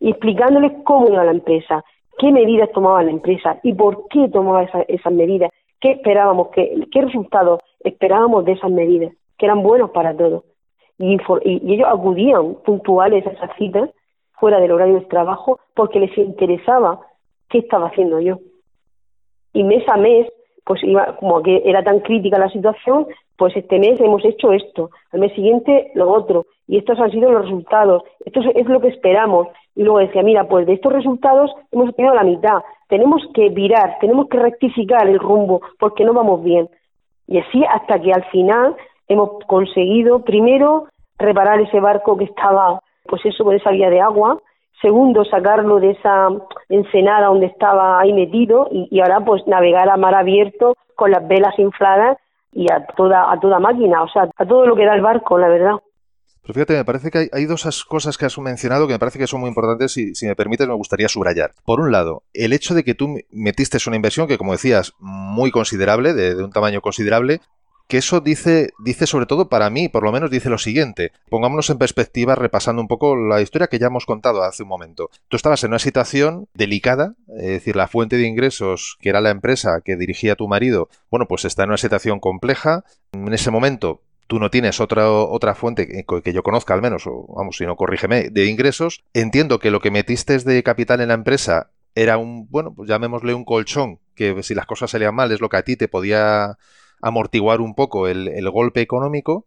y 0.00 0.10
explicándoles 0.10 0.72
cómo 0.84 1.08
iba 1.08 1.24
la 1.24 1.30
empresa, 1.30 1.84
qué 2.20 2.30
medidas 2.30 2.70
tomaba 2.72 3.02
la 3.02 3.10
empresa 3.10 3.58
y 3.62 3.72
por 3.72 4.06
qué 4.08 4.28
tomaba 4.28 4.62
esas 4.62 5.12
medidas, 5.12 5.50
qué 5.80 5.92
esperábamos, 5.92 6.48
qué, 6.48 6.86
qué 6.92 7.00
resultados 7.00 7.60
esperábamos 7.80 8.44
de 8.44 8.52
esas 8.52 8.70
medidas, 8.70 9.14
que 9.38 9.46
eran 9.46 9.62
buenos 9.62 9.90
para 9.90 10.14
todos. 10.14 10.44
Y, 10.98 11.16
y, 11.44 11.72
ellos 11.72 11.88
acudían 11.88 12.56
puntuales 12.56 13.26
a 13.26 13.30
esas 13.30 13.56
citas 13.56 13.88
fuera 14.32 14.60
del 14.60 14.72
horario 14.72 14.96
de 14.96 15.06
trabajo 15.06 15.60
porque 15.74 15.98
les 15.98 16.16
interesaba 16.18 17.00
qué 17.48 17.58
estaba 17.58 17.88
haciendo 17.88 18.20
yo. 18.20 18.38
Y 19.54 19.64
mes 19.64 19.82
a 19.88 19.96
mes 19.96 20.28
pues 20.64 20.84
iba, 20.84 21.16
como 21.16 21.42
que 21.42 21.62
era 21.64 21.82
tan 21.82 22.00
crítica 22.00 22.38
la 22.38 22.50
situación, 22.50 23.06
pues 23.36 23.56
este 23.56 23.78
mes 23.78 23.98
hemos 23.98 24.24
hecho 24.24 24.52
esto, 24.52 24.90
al 25.10 25.20
mes 25.20 25.32
siguiente 25.32 25.90
lo 25.94 26.10
otro, 26.12 26.46
y 26.68 26.76
estos 26.76 27.00
han 27.00 27.10
sido 27.10 27.32
los 27.32 27.42
resultados, 27.42 28.02
esto 28.24 28.40
es 28.54 28.66
lo 28.66 28.80
que 28.80 28.88
esperamos. 28.88 29.48
Y 29.74 29.82
luego 29.82 29.98
decía, 29.98 30.22
mira, 30.22 30.44
pues 30.44 30.66
de 30.66 30.74
estos 30.74 30.92
resultados 30.92 31.50
hemos 31.72 31.90
obtenido 31.90 32.14
la 32.14 32.24
mitad, 32.24 32.58
tenemos 32.88 33.22
que 33.34 33.48
virar, 33.50 33.98
tenemos 34.00 34.28
que 34.28 34.38
rectificar 34.38 35.08
el 35.08 35.18
rumbo, 35.18 35.62
porque 35.78 36.04
no 36.04 36.12
vamos 36.12 36.42
bien. 36.42 36.68
Y 37.26 37.38
así 37.38 37.64
hasta 37.64 38.00
que 38.00 38.12
al 38.12 38.24
final 38.30 38.76
hemos 39.08 39.44
conseguido, 39.46 40.24
primero, 40.24 40.86
reparar 41.18 41.60
ese 41.60 41.80
barco 41.80 42.16
que 42.16 42.24
estaba, 42.24 42.80
pues 43.04 43.24
eso, 43.24 43.44
con 43.44 43.54
esa 43.54 43.70
vía 43.70 43.90
de 43.90 44.00
agua, 44.00 44.38
segundo 44.80 45.24
sacarlo 45.24 45.78
de 45.78 45.90
esa 45.90 46.28
ensenada 46.68 47.26
donde 47.26 47.46
estaba 47.46 48.00
ahí 48.00 48.12
metido 48.12 48.68
y, 48.70 49.00
ahora 49.00 49.20
pues 49.20 49.46
navegar 49.46 49.88
a 49.88 49.96
mar 49.96 50.14
abierto 50.14 50.76
con 50.96 51.10
las 51.10 51.26
velas 51.28 51.58
infladas 51.58 52.18
y 52.52 52.70
a 52.72 52.86
toda 52.96 53.30
a 53.30 53.38
toda 53.38 53.58
máquina, 53.58 54.02
o 54.02 54.08
sea, 54.08 54.28
a 54.36 54.46
todo 54.46 54.66
lo 54.66 54.74
que 54.74 54.86
da 54.86 54.94
el 54.94 55.02
barco, 55.02 55.38
la 55.38 55.48
verdad. 55.48 55.76
Fíjate, 56.52 56.74
me 56.74 56.84
parece 56.84 57.10
que 57.10 57.28
hay, 57.32 57.44
dos 57.44 57.84
cosas 57.84 58.16
que 58.16 58.26
has 58.26 58.38
mencionado 58.38 58.86
que 58.86 58.94
me 58.94 58.98
parece 58.98 59.18
que 59.18 59.26
son 59.26 59.40
muy 59.40 59.48
importantes 59.48 59.96
y 59.96 60.14
si 60.14 60.26
me 60.26 60.36
permites 60.36 60.66
me 60.66 60.74
gustaría 60.74 61.08
subrayar. 61.08 61.54
Por 61.64 61.80
un 61.80 61.92
lado, 61.92 62.22
el 62.32 62.52
hecho 62.52 62.74
de 62.74 62.84
que 62.84 62.94
tú 62.94 63.16
metiste 63.30 63.78
una 63.86 63.96
inversión 63.96 64.28
que, 64.28 64.38
como 64.38 64.52
decías, 64.52 64.92
muy 64.98 65.50
considerable, 65.50 66.12
de 66.14 66.42
un 66.42 66.50
tamaño 66.50 66.80
considerable, 66.80 67.40
que 67.90 67.98
eso 67.98 68.20
dice, 68.20 68.70
dice 68.78 69.06
sobre 69.06 69.26
todo 69.26 69.48
para 69.48 69.68
mí, 69.68 69.88
por 69.88 70.04
lo 70.04 70.12
menos 70.12 70.30
dice 70.30 70.48
lo 70.48 70.58
siguiente. 70.58 71.10
Pongámonos 71.28 71.68
en 71.70 71.78
perspectiva 71.78 72.36
repasando 72.36 72.80
un 72.80 72.88
poco 72.88 73.16
la 73.16 73.40
historia 73.40 73.66
que 73.66 73.80
ya 73.80 73.88
hemos 73.88 74.06
contado 74.06 74.44
hace 74.44 74.62
un 74.62 74.68
momento. 74.68 75.10
Tú 75.28 75.36
estabas 75.36 75.64
en 75.64 75.70
una 75.70 75.80
situación 75.80 76.46
delicada, 76.54 77.16
es 77.36 77.48
decir, 77.48 77.74
la 77.74 77.88
fuente 77.88 78.16
de 78.16 78.28
ingresos, 78.28 78.96
que 79.00 79.08
era 79.08 79.20
la 79.20 79.30
empresa 79.30 79.80
que 79.84 79.96
dirigía 79.96 80.36
tu 80.36 80.46
marido, 80.46 80.88
bueno, 81.10 81.26
pues 81.26 81.44
está 81.44 81.64
en 81.64 81.70
una 81.70 81.78
situación 81.78 82.20
compleja. 82.20 82.84
En 83.12 83.34
ese 83.34 83.50
momento 83.50 84.02
tú 84.30 84.38
no 84.38 84.48
tienes 84.48 84.78
otra, 84.78 85.10
otra 85.10 85.56
fuente 85.56 85.88
que, 85.88 86.32
yo 86.32 86.44
conozca 86.44 86.72
al 86.72 86.80
menos, 86.80 87.02
o 87.08 87.26
vamos, 87.36 87.56
si 87.56 87.66
no 87.66 87.74
corrígeme, 87.74 88.30
de 88.30 88.46
ingresos. 88.46 89.02
Entiendo 89.12 89.58
que 89.58 89.72
lo 89.72 89.80
que 89.80 89.90
metiste 89.90 90.38
de 90.38 90.62
capital 90.62 91.00
en 91.00 91.08
la 91.08 91.14
empresa 91.14 91.72
era 91.96 92.16
un, 92.16 92.46
bueno, 92.48 92.72
pues 92.72 92.88
llamémosle 92.88 93.34
un 93.34 93.44
colchón, 93.44 93.98
que 94.14 94.40
si 94.44 94.54
las 94.54 94.66
cosas 94.66 94.92
salían 94.92 95.16
mal 95.16 95.32
es 95.32 95.40
lo 95.40 95.48
que 95.48 95.56
a 95.56 95.64
ti 95.64 95.74
te 95.74 95.88
podía 95.88 96.58
amortiguar 97.02 97.60
un 97.60 97.74
poco 97.74 98.06
el, 98.06 98.48
golpe 98.52 98.80
económico 98.80 99.46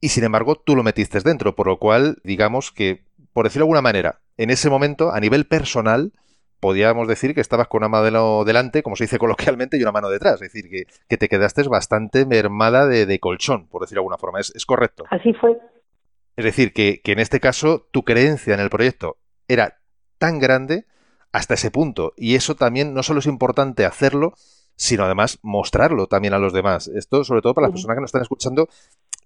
y 0.00 0.08
sin 0.08 0.24
embargo 0.24 0.56
tú 0.56 0.74
lo 0.76 0.82
metiste 0.82 1.20
dentro, 1.20 1.54
por 1.54 1.66
lo 1.66 1.78
cual 1.78 2.16
digamos 2.24 2.72
que, 2.72 3.04
por 3.34 3.44
decirlo 3.44 3.64
de 3.64 3.68
alguna 3.68 3.82
manera, 3.82 4.20
en 4.38 4.48
ese 4.48 4.70
momento, 4.70 5.12
a 5.12 5.20
nivel 5.20 5.46
personal, 5.46 6.14
podíamos 6.60 7.08
decir 7.08 7.34
que 7.34 7.40
estabas 7.40 7.68
con 7.68 7.78
una 7.78 7.88
mano 7.88 8.44
delante, 8.44 8.82
como 8.82 8.96
se 8.96 9.04
dice 9.04 9.18
coloquialmente, 9.18 9.76
y 9.76 9.82
una 9.82 9.92
mano 9.92 10.08
detrás. 10.08 10.34
Es 10.34 10.52
decir, 10.52 10.68
que, 10.68 11.16
te 11.16 11.28
quedaste 11.28 11.62
bastante 11.64 12.26
mermada 12.26 12.86
de, 12.86 13.18
colchón, 13.20 13.68
por 13.68 13.82
decirlo 13.82 14.00
de 14.00 14.04
alguna 14.04 14.18
forma. 14.18 14.40
¿Es, 14.40 14.52
¿Es, 14.54 14.66
correcto? 14.66 15.04
Así 15.10 15.32
fue. 15.34 15.58
Es 16.36 16.44
decir, 16.44 16.72
que, 16.72 17.00
que 17.02 17.12
en 17.12 17.18
este 17.18 17.40
caso 17.40 17.88
tu 17.90 18.04
creencia 18.04 18.54
en 18.54 18.60
el 18.60 18.70
proyecto 18.70 19.16
era 19.48 19.78
tan 20.18 20.38
grande 20.38 20.86
hasta 21.32 21.54
ese 21.54 21.70
punto. 21.70 22.12
Y 22.16 22.34
eso 22.34 22.54
también 22.54 22.94
no 22.94 23.02
solo 23.02 23.20
es 23.20 23.26
importante 23.26 23.84
hacerlo, 23.84 24.34
sino 24.76 25.04
además 25.04 25.38
mostrarlo 25.42 26.06
también 26.06 26.34
a 26.34 26.38
los 26.38 26.52
demás. 26.52 26.88
Esto, 26.88 27.24
sobre 27.24 27.42
todo 27.42 27.54
para 27.54 27.66
las 27.66 27.72
personas 27.72 27.96
que 27.96 28.00
nos 28.02 28.08
están 28.08 28.22
escuchando, 28.22 28.68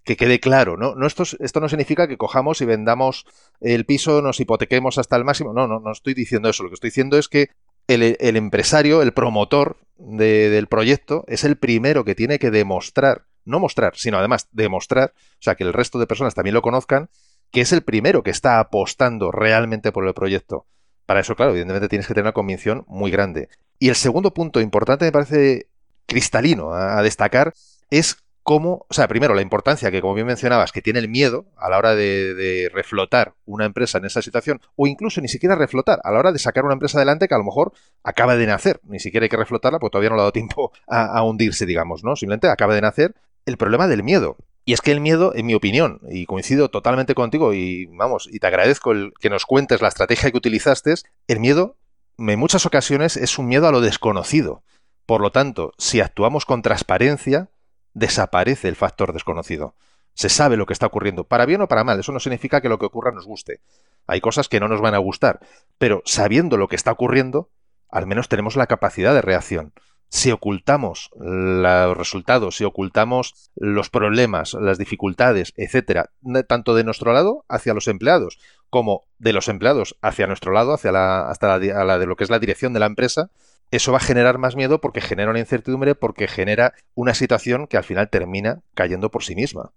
que 0.05 0.17
quede 0.17 0.41
claro, 0.41 0.77
¿no? 0.77 0.95
no 0.95 1.07
esto, 1.07 1.25
esto 1.41 1.61
no 1.61 1.69
significa 1.69 2.09
que 2.09 2.17
cojamos 2.17 2.61
y 2.61 2.65
vendamos 2.65 3.27
el 3.61 3.85
piso, 3.85 4.23
nos 4.23 4.41
hipotequemos 4.41 4.99
hasta 4.99 5.17
el 5.17 5.25
máximo. 5.25 5.53
No, 5.53 5.67
no, 5.67 5.81
no 5.81 5.93
estoy 5.93 6.15
diciendo 6.15 6.49
eso. 6.49 6.63
Lo 6.63 6.71
que 6.71 6.75
estoy 6.75 6.89
diciendo 6.89 7.19
es 7.19 7.29
que 7.29 7.51
el, 7.87 8.37
empresario, 8.37 9.03
el 9.03 9.13
promotor 9.13 9.77
del 9.99 10.67
proyecto, 10.69 11.25
es 11.27 11.45
el 11.45 11.57
primero 11.57 12.05
que 12.05 12.15
tiene 12.15 12.39
que 12.39 12.51
demostrar, 12.51 13.25
no 13.45 13.59
mostrar, 13.59 13.95
sino 13.97 14.19
además 14.19 14.49
demostrar, 14.53 15.13
o 15.17 15.43
sea, 15.43 15.55
que 15.55 15.65
el 15.65 15.73
resto 15.73 15.99
de 15.99 16.07
personas 16.07 16.35
también 16.35 16.55
lo 16.55 16.63
conozcan, 16.63 17.11
que 17.51 17.61
es 17.63 17.73
el 17.73 17.83
primero 17.83 18.23
que 18.23 18.31
está 18.31 18.61
apostando 18.61 19.33
realmente 19.33 19.93
por 19.93 20.07
el 20.07 20.15
proyecto. 20.15 20.67
Para 21.05 21.21
eso, 21.21 21.35
claro, 21.35 21.51
evidentemente 21.51 21.89
tienes 21.89 22.07
que 22.07 22.15
tener 22.15 22.27
una 22.27 22.33
convicción 22.33 22.85
muy 22.87 23.11
grande. 23.11 23.49
Y 23.79 23.89
el 23.89 23.97
segundo 23.97 24.33
punto 24.33 24.61
importante, 24.61 25.05
me 25.05 25.13
parece 25.13 25.67
cristalino 26.07 26.73
a, 26.73 27.03
destacar, 27.03 27.53
es 27.91 28.19
cómo, 28.43 28.87
o 28.89 28.95
sea, 28.95 29.09
primero 29.09 29.35
la 29.35 29.43
importancia 29.43 29.91
que, 29.91 30.01
como 30.01 30.15
bien 30.15 30.27
mencionabas, 30.27 30.73
que 30.73 30.83
tiene 30.83 30.99
el 30.99 31.09
miedo 31.09 31.47
a 31.57 31.69
la 31.69 31.79
hora 31.79 31.95
de, 31.95 32.71
reflotar 32.73 33.35
una 33.45 33.65
empresa 33.65 33.99
en 33.99 34.05
esa 34.05 34.23
situación, 34.23 34.61
o 34.77 34.87
incluso 34.87 35.21
ni 35.21 35.29
siquiera 35.29 35.55
reflotar, 35.55 36.01
a 36.05 36.11
la 36.11 36.19
hora 36.19 36.33
de 36.33 36.39
sacar 36.39 36.65
una 36.65 36.75
empresa 36.75 36.99
adelante 36.99 37.29
que 37.29 37.35
a 37.35 37.39
lo 37.39 37.45
mejor 37.45 37.73
acaba 38.03 38.37
de 38.37 38.47
nacer, 38.47 38.81
ni 38.85 38.99
siquiera 38.99 39.25
hay 39.25 39.31
que 39.31 39.37
reflotarla 39.37 39.79
porque 39.79 39.93
todavía 39.93 40.11
no 40.11 40.17
le 40.17 40.21
ha 40.21 40.25
dado 40.25 40.33
tiempo 40.33 40.73
a, 40.89 41.23
hundirse, 41.23 41.67
digamos, 41.67 42.05
¿no? 42.05 42.17
Simplemente 42.17 42.49
acaba 42.49 42.75
de 42.75 42.81
nacer 42.81 43.15
el 43.47 43.57
problema 43.57 43.89
del 43.89 44.03
miedo. 44.03 44.37
Y 44.65 44.75
es 44.75 44.81
que 44.81 44.93
el 44.93 45.01
miedo, 45.01 45.33
en 45.35 45.47
mi 45.47 45.55
opinión, 45.55 46.01
y 46.09 46.27
coincido 46.27 46.69
totalmente 46.69 47.15
contigo, 47.15 47.55
y 47.55 47.87
vamos, 47.87 48.29
y 48.31 48.39
te 48.39 48.47
agradezco 48.47 48.93
el 48.93 49.13
que 49.19 49.31
nos 49.31 49.47
cuentes 49.47 49.81
la 49.81 49.89
estrategia 49.89 50.31
que 50.31 50.37
utilizaste, 50.37 50.95
el 51.27 51.41
miedo 51.41 51.77
en 52.19 52.39
muchas 52.39 52.67
ocasiones 52.67 53.17
es 53.17 53.39
un 53.39 53.47
miedo 53.47 53.67
a 53.67 53.73
lo 53.73 53.81
desconocido. 53.81 54.63
Por 55.07 55.23
lo 55.23 55.33
tanto, 55.33 55.73
si 55.79 56.01
actuamos 56.01 56.45
con 56.45 56.63
transparencia, 56.63 57.49
desaparece 57.95 58.69
el 58.69 58.77
factor 58.77 59.13
desconocido. 59.13 59.75
Se 60.15 60.29
sabe 60.29 60.57
lo 60.57 60.67
que 60.67 60.73
está 60.73 60.87
ocurriendo, 60.87 61.25
para 61.25 61.47
bien 61.47 61.63
o 61.63 61.69
para 61.69 61.85
mal. 61.85 61.99
Eso 62.01 62.13
no 62.13 62.21
significa 62.21 62.61
que 62.61 62.69
lo 62.69 62.79
que 62.79 62.87
ocurra 62.87 63.13
nos 63.13 63.27
guste. 63.27 63.61
Hay 64.07 64.21
cosas 64.21 64.49
que 64.49 64.61
no 64.61 64.69
nos 64.69 64.81
van 64.81 64.95
a 64.95 64.99
gustar, 64.99 65.41
pero 65.79 66.03
sabiendo 66.05 66.57
lo 66.57 66.69
que 66.69 66.77
está 66.77 66.93
ocurriendo, 66.93 67.51
al 67.89 68.07
menos 68.07 68.29
tenemos 68.29 68.57
la 68.57 68.67
capacidad 68.67 69.15
de 69.15 69.23
reacción 69.23 69.73
si 70.11 70.33
ocultamos 70.33 71.11
los 71.17 71.97
resultados, 71.97 72.57
si 72.57 72.65
ocultamos 72.65 73.51
los 73.55 73.91
problemas, 73.91 74.55
las 74.55 74.77
dificultades, 74.77 75.55
etcétera, 75.57 76.11
tanto 76.49 76.75
de 76.75 76.83
nuestro 76.83 77.13
lado 77.13 77.45
hacia 77.49 77.75
los 77.75 77.87
empleados, 77.87 78.39
como 78.71 79.05
de 79.19 79.33
los 79.33 79.49
empleados 79.49 79.97
hacia 80.03 80.27
nuestro 80.27 80.53
lado, 80.53 80.75
hacia 80.75 80.91
la, 80.91 81.31
hasta 81.31 81.59
la, 81.59 81.99
de 81.99 82.07
lo 82.07 82.17
que 82.17 82.25
es 82.25 82.31
la 82.31 82.41
dirección 82.41 82.73
de 82.73 82.81
la 82.81 82.87
empresa, 82.87 83.31
eso 83.71 83.93
va 83.93 83.99
a 83.99 84.03
generar 84.03 84.39
más 84.39 84.57
miedo 84.57 84.81
porque 84.81 85.01
genera 85.01 85.31
una 85.31 85.39
incertidumbre, 85.39 85.95
porque 85.95 86.27
genera 86.27 86.73
una 86.95 87.15
situación 87.15 87.67
que 87.67 87.77
al 87.77 87.85
final 87.85 88.11
termina 88.11 88.61
cayendo 88.75 89.11
por 89.11 89.23
sí 89.23 89.35
misma. 89.35 89.71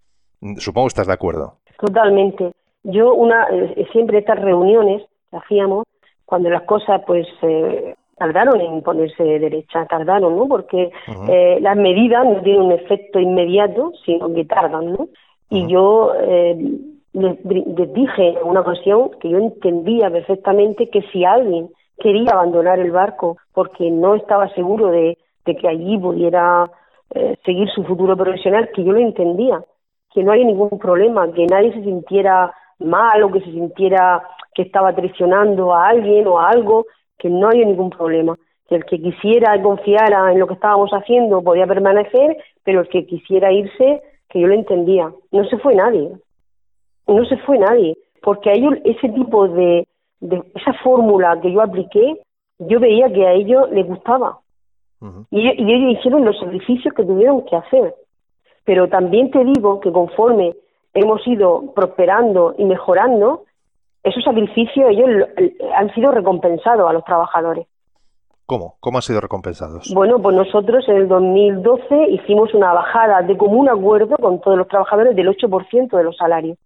Supongo 0.57 0.87
que 0.87 0.89
estás 0.89 1.07
de 1.07 1.13
acuerdo. 1.13 1.57
Totalmente. 1.79 2.51
Yo 2.83 3.13
una 3.13 3.47
eh, 3.49 3.87
siempre 3.91 4.19
estas 4.19 4.39
reuniones 4.39 5.03
hacíamos 5.31 5.85
cuando 6.25 6.49
las 6.49 6.63
cosas 6.63 7.01
pues 7.05 7.27
eh, 7.41 7.95
tardaron 8.17 8.61
en 8.61 8.81
ponerse 8.81 9.23
derecha, 9.23 9.85
tardaron, 9.85 10.35
¿no? 10.35 10.47
Porque 10.47 10.91
eh, 11.29 11.57
las 11.61 11.77
medidas 11.77 12.25
no 12.25 12.41
tienen 12.41 12.63
un 12.63 12.71
efecto 12.71 13.19
inmediato, 13.19 13.91
sino 14.05 14.33
que 14.33 14.45
tardan, 14.45 14.93
¿no? 14.93 15.07
Y 15.49 15.67
yo 15.67 16.13
eh, 16.19 16.57
les, 17.13 17.93
dije 17.93 18.29
en 18.29 18.43
una 18.43 18.61
ocasión 18.61 19.11
que 19.21 19.29
yo 19.29 19.37
entendía 19.37 20.09
perfectamente 20.09 20.89
que 20.89 21.01
si 21.11 21.23
alguien 21.25 21.69
quería 22.03 22.33
abandonar 22.33 22.79
el 22.79 22.91
barco 22.91 23.37
porque 23.53 23.89
no 23.89 24.15
estaba 24.15 24.49
seguro 24.49 24.91
de, 24.91 25.17
que 25.45 25.67
allí 25.67 25.97
pudiera 25.97 26.69
eh, 27.15 27.37
seguir 27.45 27.69
su 27.69 27.83
futuro 27.85 28.17
profesional, 28.17 28.69
que 28.75 28.83
yo 28.83 28.91
lo 28.91 28.99
entendía, 28.99 29.63
que 30.13 30.21
no 30.21 30.33
hay 30.33 30.43
ningún 30.43 30.77
problema, 30.77 31.31
que 31.31 31.47
nadie 31.47 31.73
se 31.73 31.81
sintiera 31.81 32.53
mal 32.79 33.23
o 33.23 33.31
que 33.31 33.39
se 33.39 33.51
sintiera 33.51 34.21
que 34.53 34.63
estaba 34.63 34.93
traicionando 34.93 35.73
a 35.73 35.87
alguien 35.87 36.27
o 36.27 36.39
a 36.39 36.49
algo, 36.49 36.85
que 37.17 37.29
no 37.29 37.47
había 37.47 37.65
ningún 37.65 37.89
problema. 37.89 38.37
Que 38.67 38.75
el 38.75 38.85
que 38.85 39.01
quisiera 39.01 39.55
y 39.55 39.61
confiara 39.61 40.31
en 40.31 40.39
lo 40.39 40.47
que 40.47 40.55
estábamos 40.55 40.91
haciendo 40.91 41.41
podía 41.41 41.65
permanecer, 41.65 42.37
pero 42.63 42.81
el 42.81 42.89
que 42.89 43.05
quisiera 43.05 43.51
irse, 43.51 44.01
que 44.29 44.41
yo 44.41 44.47
lo 44.47 44.55
entendía. 44.55 45.11
No 45.31 45.45
se 45.45 45.57
fue 45.57 45.73
nadie. 45.75 46.11
No 47.07 47.25
se 47.25 47.37
fue 47.37 47.57
nadie. 47.57 47.97
Porque 48.21 48.49
a 48.49 48.53
ellos 48.53 48.73
ese 48.83 49.09
tipo 49.09 49.47
de, 49.47 49.87
de 50.23 50.41
esa 50.55 50.73
fórmula 50.83 51.39
que 51.41 51.51
yo 51.51 51.61
apliqué, 51.61 52.21
yo 52.59 52.79
veía 52.79 53.11
que 53.11 53.27
a 53.27 53.33
ellos 53.33 53.69
les 53.71 53.85
gustaba. 53.85 54.39
y, 55.31 55.39
y 55.41 55.73
ellos 55.73 55.99
hicieron 55.99 56.23
los 56.23 56.39
sacrificios 56.39 56.93
que 56.93 57.03
tuvieron 57.03 57.43
que 57.45 57.55
hacer. 57.57 57.93
Pero 58.63 58.87
también 58.87 59.29
te 59.31 59.43
digo 59.43 59.81
que 59.81 59.91
conforme 59.91 60.55
hemos 60.93 61.25
ido 61.27 61.73
prosperando 61.75 62.55
y 62.57 62.63
mejorando, 62.63 63.43
esos 64.03 64.23
sacrificios 64.23 64.89
ellos 64.91 65.09
han 65.75 65.93
sido 65.93 66.11
recompensados 66.11 66.89
a 66.89 66.93
los 66.93 67.03
trabajadores. 67.03 67.67
¿Cómo? 68.45 68.75
¿Cómo 68.79 68.97
han 68.97 69.01
sido 69.01 69.19
recompensados? 69.19 69.91
Bueno, 69.93 70.19
pues 70.21 70.35
nosotros 70.35 70.87
en 70.87 70.97
el 70.97 71.07
2012 71.07 72.09
hicimos 72.11 72.53
una 72.53 72.73
bajada 72.73 73.21
de 73.21 73.37
común 73.37 73.69
acuerdo 73.69 74.17
con 74.17 74.39
todos 74.41 74.57
los 74.57 74.67
trabajadores 74.67 75.15
del 75.15 75.27
8% 75.29 75.97
de 75.97 76.03
los 76.03 76.15
salarios. 76.15 76.57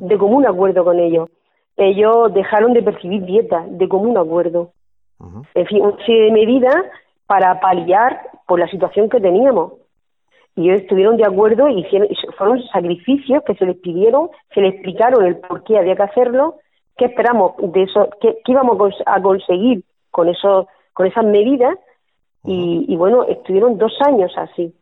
De 0.00 0.18
común 0.18 0.46
acuerdo 0.46 0.84
con 0.84 0.98
ellos. 0.98 1.28
Ellos 1.76 2.32
dejaron 2.34 2.72
de 2.72 2.82
percibir 2.82 3.24
dietas, 3.24 3.64
de 3.68 3.88
común 3.88 4.16
acuerdo. 4.18 4.72
En 5.54 5.66
fin, 5.66 5.82
una 5.82 5.96
serie 6.04 6.24
de 6.24 6.32
medidas 6.32 6.76
para 7.26 7.60
paliar 7.60 8.22
por 8.46 8.58
la 8.58 8.68
situación 8.68 9.08
que 9.08 9.20
teníamos 9.20 9.74
y 10.56 10.68
ellos 10.68 10.82
estuvieron 10.82 11.16
de 11.16 11.24
acuerdo 11.24 11.68
y 11.68 11.80
hicieron, 11.80 12.08
fueron 12.36 12.62
sacrificios 12.68 13.42
que 13.44 13.54
se 13.54 13.66
les 13.66 13.76
pidieron, 13.76 14.30
se 14.52 14.60
les 14.60 14.74
explicaron 14.74 15.24
el 15.24 15.38
por 15.38 15.62
qué 15.64 15.78
había 15.78 15.96
que 15.96 16.02
hacerlo, 16.02 16.56
qué 16.96 17.06
esperamos 17.06 17.52
de 17.58 17.82
eso, 17.82 18.10
qué, 18.20 18.38
íbamos 18.46 18.94
a 19.06 19.22
conseguir 19.22 19.84
con 20.10 20.28
eso, 20.28 20.68
con 20.92 21.06
esas 21.06 21.24
medidas 21.24 21.78
y, 22.44 22.96
bueno, 22.96 23.24
estuvieron 23.24 23.78
dos 23.78 23.92
años 24.00 24.32
así. 24.36 24.74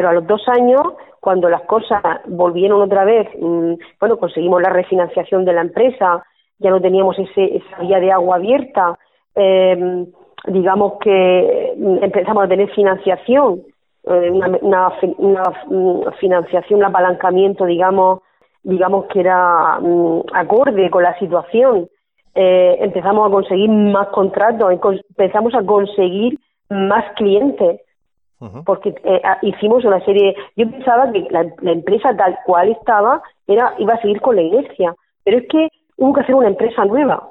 Pero 0.00 0.08
a 0.08 0.14
los 0.14 0.26
dos 0.26 0.48
años, 0.48 0.80
cuando 1.20 1.50
las 1.50 1.60
cosas 1.64 2.00
volvieron 2.24 2.80
otra 2.80 3.04
vez, 3.04 3.28
mm, 3.38 3.74
bueno, 4.00 4.16
conseguimos 4.16 4.62
la 4.62 4.70
refinanciación 4.70 5.44
de 5.44 5.52
la 5.52 5.60
empresa, 5.60 6.24
ya 6.58 6.70
no 6.70 6.80
teníamos 6.80 7.18
ese, 7.18 7.58
esa 7.58 7.82
vía 7.82 8.00
de 8.00 8.10
agua 8.10 8.36
abierta, 8.36 8.98
eh, 9.34 10.06
digamos 10.46 10.94
que 11.02 11.74
mm, 11.76 12.02
empezamos 12.02 12.44
a 12.44 12.48
tener 12.48 12.70
financiación 12.70 13.60
eh, 14.04 14.30
una, 14.30 14.90
una, 15.18 16.12
financiación, 16.18 16.78
un 16.78 16.86
apalancamiento, 16.86 17.66
digamos, 17.66 18.20
digamos 18.62 19.04
que 19.08 19.20
era 19.20 19.80
mm, 19.80 20.20
acorde 20.32 20.88
con 20.88 21.02
la 21.02 21.18
situación. 21.18 21.90
Eh, 22.34 22.78
empezamos 22.80 23.28
a 23.28 23.30
conseguir 23.30 23.68
más 23.68 24.08
contratos, 24.08 24.72
empezamos 25.10 25.54
a 25.54 25.62
conseguir 25.62 26.38
más 26.70 27.04
clientes, 27.16 27.82
porque 28.64 28.94
eh, 29.04 29.22
hicimos 29.42 29.84
una 29.84 30.04
serie. 30.04 30.34
Yo 30.56 30.70
pensaba 30.70 31.12
que 31.12 31.26
la, 31.30 31.46
la, 31.60 31.72
empresa 31.72 32.16
tal 32.16 32.38
cual 32.46 32.70
estaba 32.70 33.22
era 33.46 33.74
iba 33.78 33.94
a 33.94 34.00
seguir 34.00 34.20
con 34.20 34.36
la 34.36 34.42
inercia, 34.42 34.94
pero 35.24 35.38
es 35.38 35.44
que 35.48 35.68
hubo 35.96 36.14
que 36.14 36.22
hacer 36.22 36.34
una 36.34 36.48
empresa 36.48 36.84
nueva. 36.84 37.30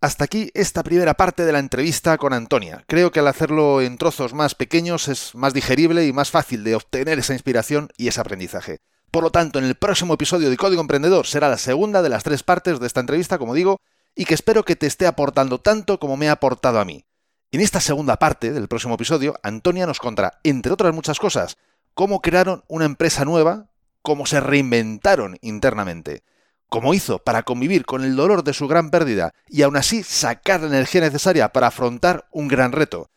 Hasta 0.00 0.24
aquí 0.24 0.50
esta 0.54 0.82
primera 0.82 1.14
parte 1.14 1.44
de 1.44 1.52
la 1.52 1.58
entrevista 1.58 2.18
con 2.18 2.32
Antonia. 2.32 2.84
Creo 2.86 3.10
que 3.10 3.20
al 3.20 3.28
hacerlo 3.28 3.80
en 3.80 3.96
trozos 3.96 4.34
más 4.34 4.54
pequeños 4.54 5.08
es 5.08 5.34
más 5.34 5.54
digerible 5.54 6.06
y 6.06 6.12
más 6.12 6.30
fácil 6.30 6.64
de 6.64 6.74
obtener 6.74 7.18
esa 7.18 7.32
inspiración 7.32 7.88
y 7.96 8.08
ese 8.08 8.20
aprendizaje. 8.20 8.78
Por 9.10 9.22
lo 9.22 9.30
tanto, 9.30 9.58
en 9.58 9.64
el 9.64 9.76
próximo 9.76 10.14
episodio 10.14 10.50
de 10.50 10.56
Código 10.56 10.82
Emprendedor 10.82 11.26
será 11.26 11.48
la 11.48 11.56
segunda 11.56 12.02
de 12.02 12.10
las 12.10 12.24
tres 12.24 12.42
partes 12.42 12.78
de 12.78 12.86
esta 12.86 13.00
entrevista, 13.00 13.38
como 13.38 13.54
digo, 13.54 13.80
y 14.14 14.26
que 14.26 14.34
espero 14.34 14.64
que 14.64 14.76
te 14.76 14.86
esté 14.86 15.06
aportando 15.06 15.58
tanto 15.58 15.98
como 15.98 16.16
me 16.18 16.28
ha 16.28 16.32
aportado 16.32 16.78
a 16.78 16.84
mí. 16.84 17.04
En 17.52 17.60
esta 17.60 17.80
segunda 17.80 18.16
parte 18.16 18.52
del 18.52 18.68
próximo 18.68 18.94
episodio, 18.94 19.38
Antonia 19.42 19.86
nos 19.86 19.98
contará, 19.98 20.40
entre 20.42 20.72
otras 20.72 20.94
muchas 20.94 21.18
cosas, 21.18 21.56
cómo 21.94 22.20
crearon 22.20 22.64
una 22.68 22.84
empresa 22.84 23.24
nueva, 23.24 23.66
cómo 24.02 24.26
se 24.26 24.40
reinventaron 24.40 25.38
internamente 25.40 26.22
como 26.68 26.94
hizo 26.94 27.18
para 27.18 27.42
convivir 27.42 27.84
con 27.86 28.04
el 28.04 28.16
dolor 28.16 28.44
de 28.44 28.52
su 28.52 28.68
gran 28.68 28.90
pérdida 28.90 29.32
y 29.48 29.62
aún 29.62 29.76
así 29.76 30.02
sacar 30.02 30.60
la 30.60 30.68
energía 30.68 31.00
necesaria 31.00 31.52
para 31.52 31.68
afrontar 31.68 32.26
un 32.30 32.48
gran 32.48 32.72
reto. 32.72 33.10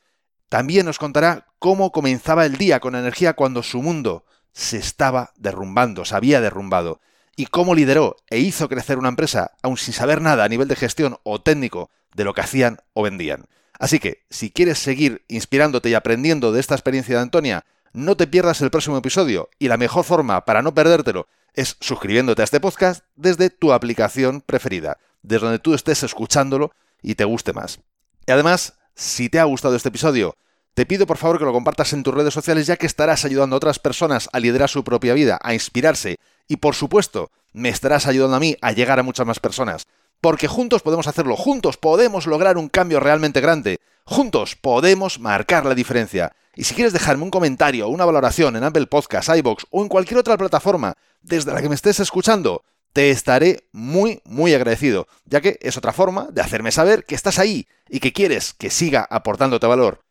También 0.49 0.85
nos 0.85 0.99
contará 0.99 1.47
cómo 1.59 1.91
comenzaba 1.91 2.45
el 2.45 2.57
día 2.57 2.79
con 2.79 2.95
energía 2.95 3.33
cuando 3.33 3.63
su 3.63 3.81
mundo 3.81 4.25
se 4.51 4.77
estaba 4.77 5.31
derrumbando, 5.35 6.05
se 6.05 6.15
había 6.15 6.41
derrumbado, 6.41 7.01
y 7.35 7.45
cómo 7.45 7.75
lideró 7.75 8.17
e 8.29 8.39
hizo 8.39 8.67
crecer 8.67 8.97
una 8.97 9.09
empresa 9.09 9.51
aún 9.61 9.77
sin 9.77 9.93
saber 9.93 10.21
nada 10.21 10.43
a 10.43 10.49
nivel 10.49 10.67
de 10.67 10.75
gestión 10.75 11.17
o 11.23 11.41
técnico 11.41 11.89
de 12.15 12.23
lo 12.23 12.33
que 12.33 12.41
hacían 12.41 12.79
o 12.93 13.03
vendían. 13.03 13.45
Así 13.79 13.99
que, 13.99 14.25
si 14.29 14.51
quieres 14.51 14.77
seguir 14.77 15.23
inspirándote 15.29 15.89
y 15.89 15.93
aprendiendo 15.93 16.51
de 16.51 16.59
esta 16.59 16.75
experiencia 16.75 17.15
de 17.15 17.21
Antonia, 17.21 17.65
no 17.93 18.15
te 18.17 18.27
pierdas 18.27 18.61
el 18.61 18.69
próximo 18.69 18.97
episodio 18.97 19.49
y 19.57 19.69
la 19.69 19.77
mejor 19.77 20.03
forma 20.03 20.45
para 20.45 20.61
no 20.61 20.75
perdértelo 20.75 21.27
es 21.53 21.77
suscribiéndote 21.79 22.41
a 22.41 22.45
este 22.45 22.59
podcast 22.59 23.03
desde 23.15 23.49
tu 23.49 23.73
aplicación 23.73 24.41
preferida, 24.41 24.97
desde 25.23 25.45
donde 25.45 25.59
tú 25.59 25.73
estés 25.73 26.03
escuchándolo 26.03 26.71
y 27.01 27.15
te 27.15 27.23
guste 27.23 27.53
más. 27.53 27.79
Y 28.27 28.31
además, 28.31 28.75
si 28.93 29.29
te 29.29 29.39
ha 29.39 29.45
gustado 29.45 29.75
este 29.75 29.89
episodio, 29.89 30.35
te 30.73 30.85
pido 30.85 31.07
por 31.07 31.17
favor 31.17 31.39
que 31.39 31.45
lo 31.45 31.53
compartas 31.53 31.93
en 31.93 32.03
tus 32.03 32.13
redes 32.13 32.33
sociales 32.33 32.67
ya 32.67 32.77
que 32.77 32.85
estarás 32.85 33.25
ayudando 33.25 33.55
a 33.55 33.57
otras 33.57 33.79
personas 33.79 34.29
a 34.31 34.39
liderar 34.39 34.69
su 34.69 34.83
propia 34.83 35.13
vida, 35.13 35.39
a 35.41 35.53
inspirarse 35.53 36.17
y 36.47 36.57
por 36.57 36.75
supuesto 36.75 37.31
me 37.53 37.69
estarás 37.69 38.07
ayudando 38.07 38.35
a 38.35 38.39
mí 38.39 38.55
a 38.61 38.71
llegar 38.71 38.99
a 38.99 39.03
muchas 39.03 39.25
más 39.25 39.39
personas. 39.39 39.87
Porque 40.21 40.47
juntos 40.47 40.81
podemos 40.81 41.07
hacerlo, 41.07 41.35
juntos 41.37 41.77
podemos 41.77 42.27
lograr 42.27 42.57
un 42.57 42.67
cambio 42.67 42.99
realmente 42.99 43.41
grande, 43.41 43.79
juntos 44.03 44.55
podemos 44.55 45.19
marcar 45.19 45.65
la 45.65 45.75
diferencia. 45.75 46.33
Y 46.55 46.65
si 46.65 46.75
quieres 46.75 46.91
dejarme 46.91 47.23
un 47.23 47.31
comentario 47.31 47.87
o 47.87 47.89
una 47.89 48.05
valoración 48.05 48.55
en 48.57 48.63
Apple 48.65 48.87
Podcasts, 48.87 49.33
iBox 49.37 49.65
o 49.69 49.81
en 49.81 49.87
cualquier 49.87 50.19
otra 50.19 50.37
plataforma 50.37 50.95
desde 51.21 51.53
la 51.53 51.61
que 51.61 51.69
me 51.69 51.75
estés 51.75 52.01
escuchando, 52.01 52.63
te 52.91 53.11
estaré 53.11 53.67
muy, 53.71 54.21
muy 54.25 54.53
agradecido, 54.53 55.07
ya 55.25 55.41
que 55.41 55.57
es 55.61 55.77
otra 55.77 55.93
forma 55.93 56.27
de 56.31 56.41
hacerme 56.41 56.71
saber 56.71 57.05
que 57.05 57.15
estás 57.15 57.39
ahí 57.39 57.67
y 57.87 57.99
que 57.99 58.13
quieres 58.13 58.53
que 58.53 58.69
siga 58.69 59.07
aportándote 59.09 59.67
valor. 59.67 60.03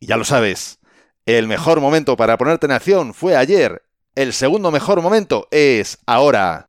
Y 0.00 0.06
ya 0.06 0.16
lo 0.16 0.24
sabes, 0.24 0.78
el 1.24 1.46
mejor 1.46 1.80
momento 1.80 2.16
para 2.16 2.36
ponerte 2.36 2.66
en 2.66 2.72
acción 2.72 3.14
fue 3.14 3.36
ayer, 3.36 3.82
el 4.16 4.32
segundo 4.32 4.72
mejor 4.72 5.02
momento 5.02 5.46
es 5.50 5.98
ahora. 6.06 6.68